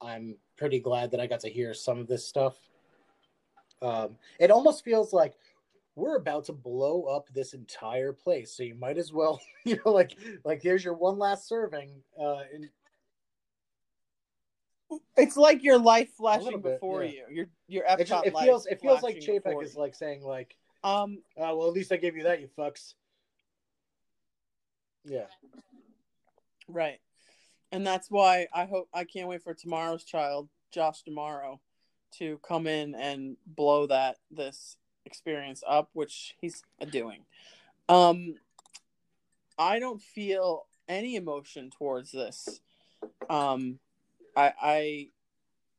[0.02, 2.58] I'm pretty glad that I got to hear some of this stuff.
[3.82, 5.36] Um, it almost feels like
[5.96, 9.92] we're about to blow up this entire place, so you might as well, you know,
[9.92, 11.92] like like here's your one last serving.
[12.20, 12.70] Uh, and
[15.18, 17.12] It's like your life flashing bit, before yeah.
[17.12, 17.36] you.
[17.36, 20.56] Your your it, Epcot just, it feels it feels like Chapek is like saying like,
[20.84, 22.94] um uh, well, at least I gave you that, you fucks.
[25.04, 25.26] Yeah,
[26.72, 27.00] right,
[27.72, 31.60] and that's why I hope I can't wait for tomorrow's child, Josh D'Amaro,
[32.18, 37.26] to come in and blow that this experience up, which he's doing.
[37.90, 38.36] Um,
[39.58, 42.62] I don't feel any emotion towards this.
[43.30, 43.80] Um,
[44.36, 45.08] I, I,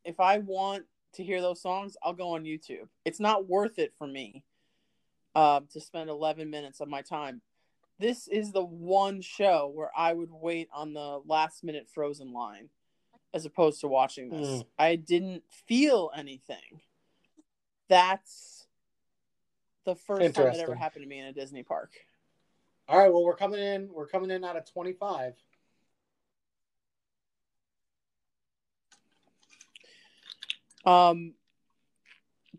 [0.04, 0.84] if I want
[1.14, 2.88] to hear those songs, I'll go on YouTube.
[3.04, 4.44] It's not worth it for me,
[5.34, 7.40] um, to spend 11 minutes of my time.
[7.98, 12.68] This is the one show where I would wait on the last minute frozen line
[13.34, 14.48] as opposed to watching this.
[14.48, 14.66] Mm.
[14.78, 16.80] I didn't feel anything.
[17.88, 18.66] That's
[19.84, 21.92] the first time that ever happened to me in a Disney park.
[22.88, 23.88] All right, well, we're coming in.
[23.92, 25.34] We're coming in out of 25.
[30.84, 31.34] Um,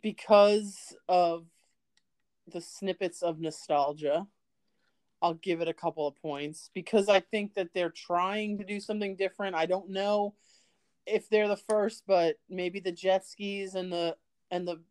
[0.01, 1.45] because of
[2.47, 4.27] the snippets of nostalgia,
[5.23, 8.81] I'll give it a couple of points because I think that they're trying to do
[8.81, 9.55] something different.
[9.55, 10.35] I don't know
[11.07, 14.17] if they're the first, but maybe the jet skis and the
[14.51, 14.81] and the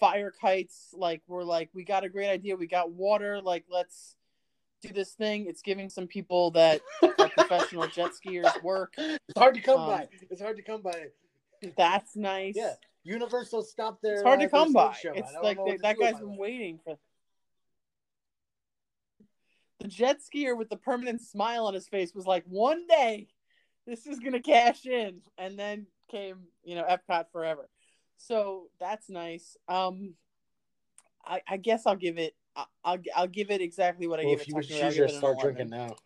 [0.00, 2.56] fire kites like we're like we got a great idea.
[2.56, 3.40] We got water.
[3.40, 4.16] Like let's
[4.82, 5.46] do this thing.
[5.46, 8.94] It's giving some people that are professional jet skiers work.
[8.98, 10.08] It's hard to come Um, by.
[10.30, 11.06] It's hard to come by.
[11.76, 12.54] That's nice.
[12.56, 12.72] Yeah,
[13.04, 14.14] Universal stopped there.
[14.14, 14.94] it's hard uh, to their come by.
[14.94, 15.12] show.
[15.14, 16.96] It's like they, that guy's been waiting for
[19.80, 23.28] the jet skier with the permanent smile on his face was like, one day
[23.86, 27.68] this is gonna cash in, and then came you know Epcot forever.
[28.18, 29.56] So that's nice.
[29.68, 30.14] Um,
[31.24, 32.34] I, I guess I'll give it.
[32.54, 34.48] I- I'll I'll give it exactly what I Well, gave if it.
[34.48, 34.82] you would technically.
[34.84, 35.54] I'll choose give to start 11.
[35.54, 35.96] drinking now.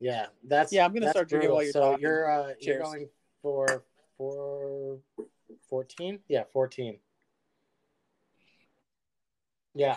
[0.00, 2.02] Yeah, that's Yeah, I'm gonna start drinking while you're so talking.
[2.02, 3.08] You're uh, you're going
[3.40, 3.84] for
[4.18, 4.98] for
[5.68, 6.18] 14?
[6.28, 6.98] Yeah, 14.
[9.74, 9.96] Yeah.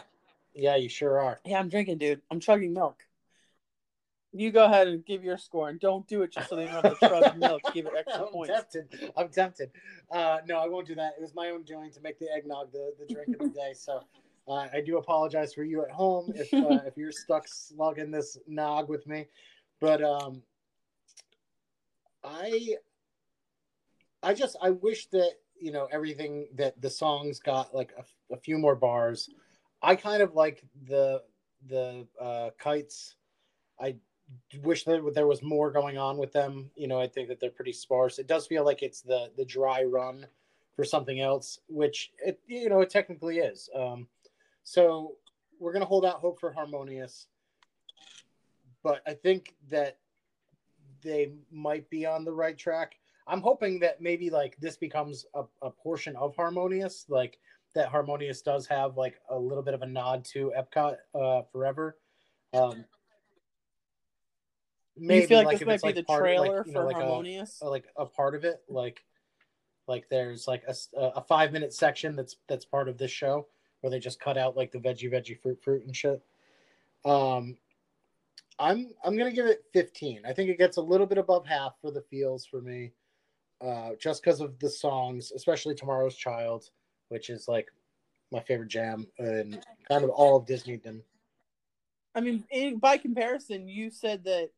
[0.56, 1.40] Yeah, you sure are.
[1.46, 2.22] Yeah, I'm drinking, dude.
[2.32, 3.04] I'm chugging milk.
[4.32, 6.84] You go ahead and give your score, and don't do it just so they don't
[6.84, 7.62] have to chug milk.
[7.74, 8.54] Give it extra I'm points.
[8.54, 9.12] tempted.
[9.16, 9.72] I'm tempted.
[10.12, 11.14] Uh, no, I won't do that.
[11.18, 13.74] It was my own doing to make the eggnog the, the drink of the day.
[13.74, 14.02] So
[14.48, 18.38] uh, I do apologize for you at home if uh, if you're stuck slugging this
[18.48, 19.28] nog with me.
[19.80, 20.42] But um,
[22.24, 22.76] I
[24.24, 28.38] I just I wish that you know everything that the songs got like a, a
[28.38, 29.30] few more bars.
[29.82, 31.22] I kind of like the
[31.68, 33.16] the uh, kites.
[33.80, 33.96] I
[34.64, 36.70] wish that there was more going on with them.
[36.76, 38.20] You know, I think that they're pretty sparse.
[38.20, 40.28] It does feel like it's the the dry run
[40.76, 43.70] for something else, which it you know it technically is.
[43.76, 44.08] Um,
[44.64, 45.16] so
[45.60, 47.28] we're gonna hold out hope for Harmonious,
[48.84, 49.98] but I think that
[51.02, 52.96] they might be on the right track.
[53.28, 57.40] I'm hoping that maybe like this becomes a, a portion of Harmonious, like
[57.76, 61.98] that Harmonious does have like a little bit of a nod to Epcot uh, forever.
[62.54, 62.86] Um,
[64.98, 66.86] you feel like, like, this might be like, the part- trailer like, you know, for
[66.86, 67.62] like a- Harmonious?
[67.62, 69.04] uh, like a part of it like
[69.88, 70.64] like there's like
[70.96, 73.46] a five minute section that's that's part of this show
[73.82, 76.24] where they just cut out like the veggie veggie fruit fruit and shit
[77.04, 77.56] um
[78.58, 81.74] i'm i'm gonna give it 15 i think it gets a little bit above half
[81.82, 82.94] for the feels for me
[83.62, 86.70] uh, just because of the songs, especially Tomorrow's Child,
[87.10, 87.72] which is like
[88.32, 91.02] my favorite jam and kind of all of Disney Disneydom.
[92.16, 94.50] I mean, in, by comparison, you said that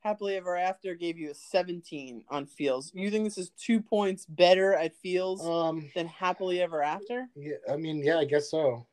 [0.00, 2.92] Happily Ever After gave you a 17 on feels.
[2.94, 7.28] You think this is two points better at feels Um, than Happily Ever After?
[7.36, 8.86] yeah, I mean, yeah, I guess so.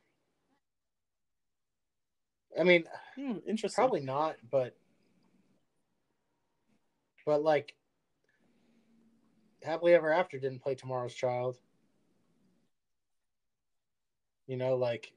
[2.58, 2.84] I mean,
[3.16, 3.82] Hmm, interesting.
[3.82, 4.76] probably not, but
[7.26, 7.74] but like
[9.62, 11.56] Happily Ever After didn't play Tomorrow's Child.
[14.52, 15.10] You know, like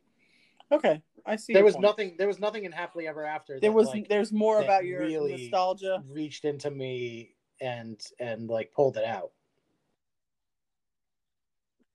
[0.72, 1.52] Okay, I see.
[1.52, 1.84] there was point.
[1.84, 3.90] nothing there was nothing in Happily Ever After There that, was.
[3.90, 6.02] like, there's more about your really- nostalgia.
[6.10, 9.32] reached into me and and like pulled it out.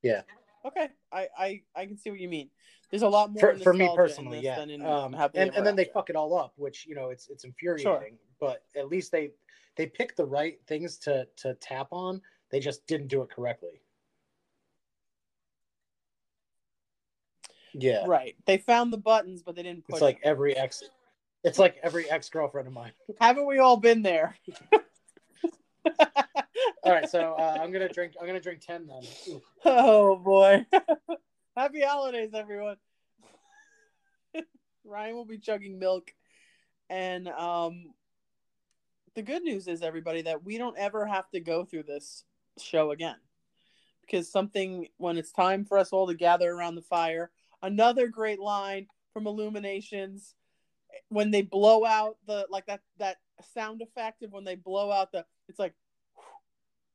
[0.03, 0.21] Yeah.
[0.67, 2.51] Okay, I, I I can see what you mean.
[2.91, 4.57] There's a lot more For, for me personally, yeah.
[4.57, 6.95] than in Um, Happily and Ever and then they fuck it all up, which you
[6.95, 8.19] know it's it's infuriating.
[8.39, 9.31] But at least they
[9.77, 12.21] they picked the right things to to tap on.
[12.51, 13.81] They just didn't do it correctly.
[17.75, 18.37] Yeah, Right.
[18.47, 19.95] They found the buttons, but they didn't push.
[19.95, 20.31] it's like them.
[20.31, 20.83] every ex.
[21.45, 22.93] It's like every ex girlfriend of mine.
[23.21, 24.37] Haven't we all been there?
[26.83, 28.15] All right, so uh, I'm gonna drink.
[28.21, 29.03] I'm gonna drink ten then.
[29.29, 29.43] Ooh.
[29.65, 30.67] Oh boy.
[31.57, 32.77] Happy holidays, everyone.
[34.85, 36.13] Ryan will be chugging milk.
[36.89, 37.93] And um
[39.15, 42.25] the good news is everybody that we don't ever have to go through this
[42.59, 43.17] show again.
[44.03, 47.31] Because something when it's time for us all to gather around the fire,
[47.63, 50.35] another great line from Illuminations
[51.09, 53.17] when they blow out the like that that
[53.55, 55.75] sound effect of when they blow out the it's like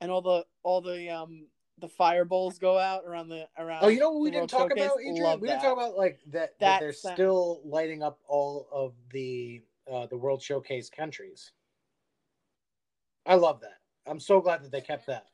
[0.02, 1.48] and all the all the um
[1.80, 3.84] the fireballs go out around the around.
[3.84, 4.86] Oh, you know what we didn't talk Showcase?
[4.86, 5.24] about, Adrian?
[5.24, 5.68] Love we didn't that.
[5.68, 6.32] talk about like that.
[6.32, 9.62] That, That they're sa- still lighting up all of the
[9.92, 11.52] uh, the World Showcase countries.
[13.26, 13.80] I love that.
[14.08, 15.26] I'm so glad that they kept that.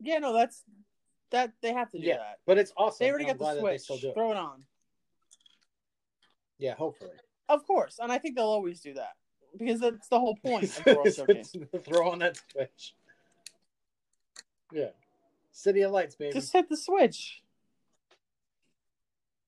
[0.00, 0.64] Yeah, no, that's
[1.32, 2.38] that they have to do Yeah, that.
[2.46, 2.96] But it's awesome.
[3.04, 4.00] They already I'm got the glad that they switch.
[4.02, 4.14] do it.
[4.14, 4.64] Throw it on.
[6.58, 7.10] Yeah, hopefully.
[7.48, 9.14] Of course, and I think they'll always do that
[9.58, 11.54] because that's the whole point of the World Showcase.
[11.84, 12.94] Throw on that switch.
[14.72, 14.90] Yeah.
[15.50, 16.32] City of Lights, baby.
[16.32, 17.42] Just hit the switch.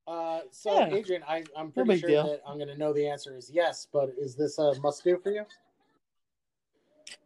[0.06, 0.94] Uh, so, Yeah.
[0.94, 2.26] Adrian, I, I'm pretty big sure deal.
[2.26, 5.16] that I'm going to know the answer is yes, but is this a must do
[5.16, 5.44] for you?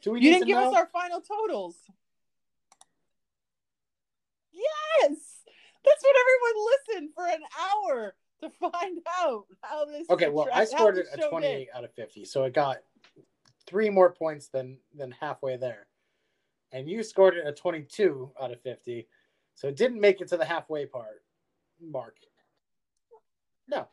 [0.02, 0.70] Do we You didn't give know?
[0.70, 1.76] us our final totals.
[4.58, 5.18] Yes,
[5.84, 10.08] that's what everyone listened for an hour to find out how this.
[10.10, 11.68] Okay, well, I scored it a 28 did.
[11.74, 12.78] out of 50, so it got
[13.66, 15.86] three more points than than halfway there.
[16.72, 19.08] And you scored it a 22 out of 50,
[19.54, 21.22] so it didn't make it to the halfway part
[21.80, 22.16] mark.
[23.68, 23.88] No,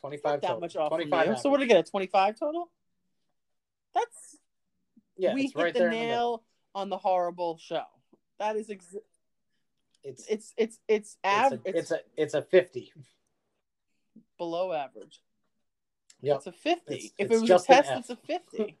[0.00, 0.60] 25 that total.
[0.60, 1.36] much off from 25 you.
[1.36, 1.88] So what did I get?
[1.88, 2.70] A twenty-five total.
[3.94, 4.36] That's
[5.16, 7.84] Yeah, we hit right the there in the nail on the horrible show.
[8.38, 8.96] That is ex-
[10.04, 11.62] It's it's it's it's it's average.
[11.64, 12.92] it's a it's a 50.
[14.38, 15.20] below average.
[16.20, 16.94] Yeah, It's a 50.
[16.94, 18.78] It's- if it's it was just a test, it's a 50.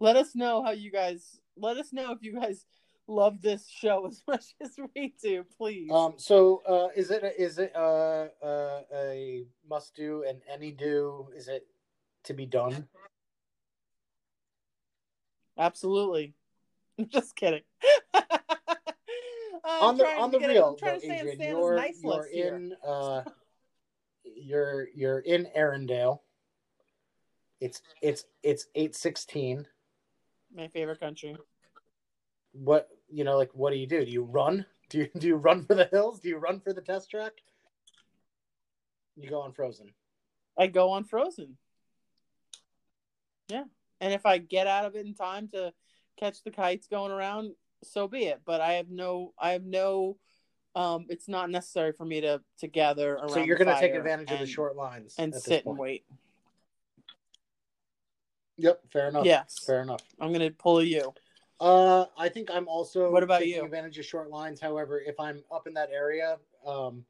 [0.00, 2.64] let us know how you guys let us know if you guys
[3.06, 5.90] love this show as much as we do, please.
[5.90, 6.14] Um.
[6.16, 11.28] So, uh, is it a, is it uh, uh, a must do and any do?
[11.36, 11.66] Is it
[12.24, 12.88] to be done?
[15.58, 16.34] Absolutely.
[17.12, 17.62] Just kidding.
[19.64, 22.74] I'm on the on the real, though, to stay on Adrian, you're nice you're in
[22.86, 23.22] uh,
[24.24, 26.20] you're you're in Arendelle.
[27.60, 29.66] It's it's it's eight sixteen.
[30.54, 31.36] My favorite country.
[32.52, 34.04] What you know, like what do you do?
[34.04, 34.66] Do you run?
[34.88, 36.18] Do you do you run for the hills?
[36.18, 37.32] Do you run for the test track?
[39.16, 39.90] You go on Frozen.
[40.58, 41.56] I go on Frozen.
[43.48, 43.64] Yeah.
[44.00, 45.72] And if I get out of it in time to
[46.18, 48.40] catch the kites going around, so be it.
[48.44, 50.16] But I have no I have no
[50.74, 53.30] um it's not necessary for me to to gather around.
[53.30, 56.04] So you're going to take advantage of the short lines and sit and wait.
[58.58, 59.24] Yep, fair enough.
[59.24, 59.64] Yes.
[59.66, 60.02] fair enough.
[60.20, 61.14] I'm gonna pull you.
[61.58, 63.64] Uh, I think I'm also What about taking you?
[63.64, 64.60] advantage of short lines.
[64.60, 67.04] However, if I'm up in that area, um,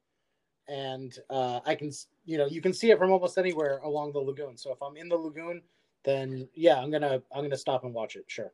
[0.67, 1.91] and uh, I can,
[2.25, 4.57] you know, you can see it from almost anywhere along the lagoon.
[4.57, 5.61] So if I'm in the lagoon,
[6.05, 8.25] then yeah, I'm gonna I'm gonna stop and watch it.
[8.27, 8.53] Sure,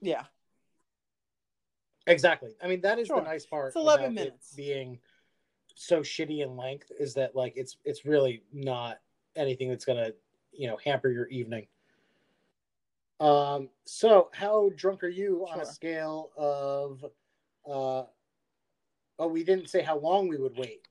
[0.00, 0.24] Yeah.
[2.06, 2.56] exactly.
[2.62, 3.16] I mean, that is Sure.
[3.18, 3.68] the nice part.
[3.68, 4.54] It's 11 about it minutes.
[4.54, 4.98] being
[5.74, 9.00] so shitty in length is that like it's it's really not
[9.36, 10.12] anything that's gonna
[10.52, 11.66] you know hamper your evening.
[13.20, 13.68] Um.
[13.84, 17.04] So, how drunk are you on a scale of?
[17.68, 18.04] Uh,
[19.18, 20.88] oh, we didn't say how long we would wait.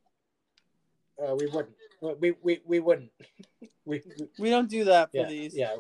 [1.21, 1.75] Uh, we wouldn't.
[2.19, 3.11] We we we wouldn't.
[3.85, 5.55] we, we We don't do that for yeah these.
[5.55, 5.75] yeah.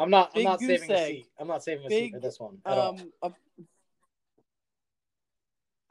[0.00, 0.32] I'm not.
[0.34, 1.26] Big I'm not saving a seat.
[1.38, 2.98] I'm not saving a seat for this one at all.
[2.98, 3.64] Um, a-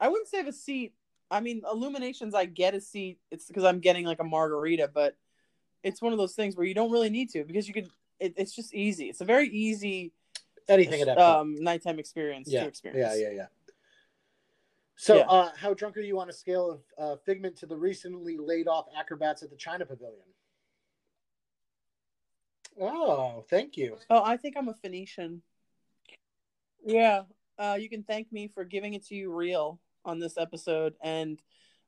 [0.00, 0.94] I wouldn't save a seat.
[1.30, 3.18] I mean, Illuminations, I get a seat.
[3.30, 5.16] It's because I'm getting like a margarita, but
[5.84, 7.88] it's one of those things where you don't really need to because you could.
[8.18, 9.08] It, it's just easy.
[9.08, 10.12] It's a very easy
[10.68, 13.16] Anything at um, nighttime experience yeah, to experience.
[13.16, 13.46] yeah, yeah, yeah.
[14.96, 15.22] So, Yeah.
[15.22, 18.68] uh, how drunk are you on a scale of uh, Figment to the recently laid
[18.68, 20.26] off acrobats at the China Pavilion?
[22.78, 23.96] Oh, thank you.
[24.08, 25.42] Oh, I think I'm a Phoenician.
[26.84, 27.22] Yeah.
[27.58, 31.40] Uh, you can thank me for giving it to you real on this episode and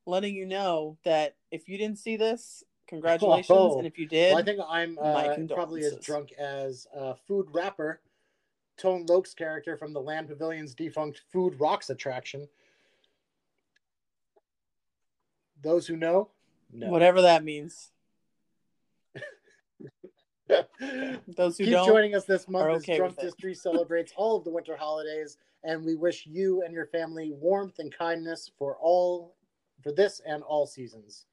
[0.07, 3.49] letting you know that if you didn't see this, congratulations.
[3.51, 3.79] Oh.
[3.79, 7.47] and if you did, Well, I think I'm uh, probably as drunk as uh, food
[7.53, 8.01] rapper
[8.77, 12.49] Tone Loc's character from the Land Pavilion's defunct Food Rocks attraction.
[15.63, 16.31] Those who know,
[16.73, 16.89] know.
[16.89, 17.92] whatever that means.
[21.37, 23.21] Those who Keep joining us this month are as Drunk.
[23.21, 27.79] History celebrates all of the winter holidays, and we wish you and your family warmth
[27.79, 29.35] and kindness for all
[29.83, 31.27] for this and all seasons.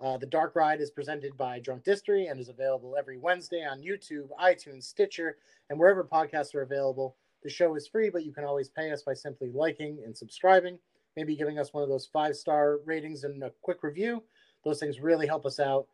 [0.00, 3.82] Uh, the Dark Ride is presented by Drunk Distory and is available every Wednesday on
[3.82, 5.36] YouTube, iTunes, Stitcher,
[5.68, 7.16] and wherever podcasts are available.
[7.42, 10.78] The show is free, but you can always pay us by simply liking and subscribing,
[11.16, 14.22] maybe giving us one of those five star ratings and a quick review.
[14.64, 15.86] Those things really help us out.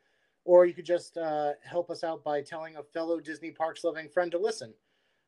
[0.47, 4.09] Or you could just uh, help us out by telling a fellow Disney Parks loving
[4.09, 4.73] friend to listen.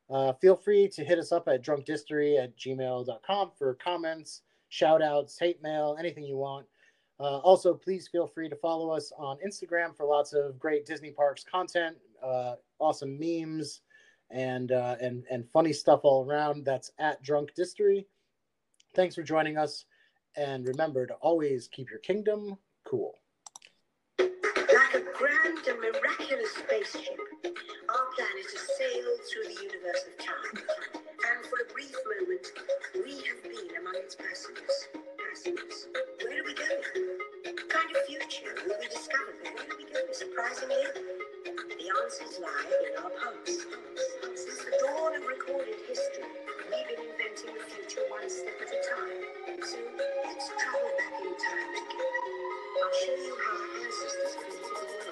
[0.09, 5.37] Uh, feel free to hit us up at drunkdistory at gmail.com for comments, shout outs,
[5.39, 6.67] hate mail, anything you want.
[7.21, 11.11] Uh, also, please feel free to follow us on Instagram for lots of great Disney
[11.11, 13.81] Parks content, uh, awesome memes,
[14.31, 16.65] and, uh, and, and funny stuff all around.
[16.65, 18.07] That's at Drunk Distory.
[18.95, 19.85] Thanks for joining us.
[20.37, 23.15] And remember to always keep your kingdom cool.
[25.19, 30.63] Grand and miraculous spaceship, our plan is to sail through the universe of time.
[30.95, 32.47] And for a brief moment,
[32.95, 34.79] we have been among its passengers.
[35.19, 35.91] Passengers.
[36.23, 37.19] Where are we going?
[37.51, 39.35] What kind of future will we discover?
[39.43, 40.15] Where are we going?
[40.15, 43.59] Surprisingly, the answers lie in our past.
[44.39, 46.31] Since the dawn of recorded history,
[46.71, 49.19] we've been inventing the future one step at a time.
[49.67, 49.83] So
[50.31, 52.23] let's travel back in time together.
[52.79, 55.08] I'll show you how our ancestors created the world.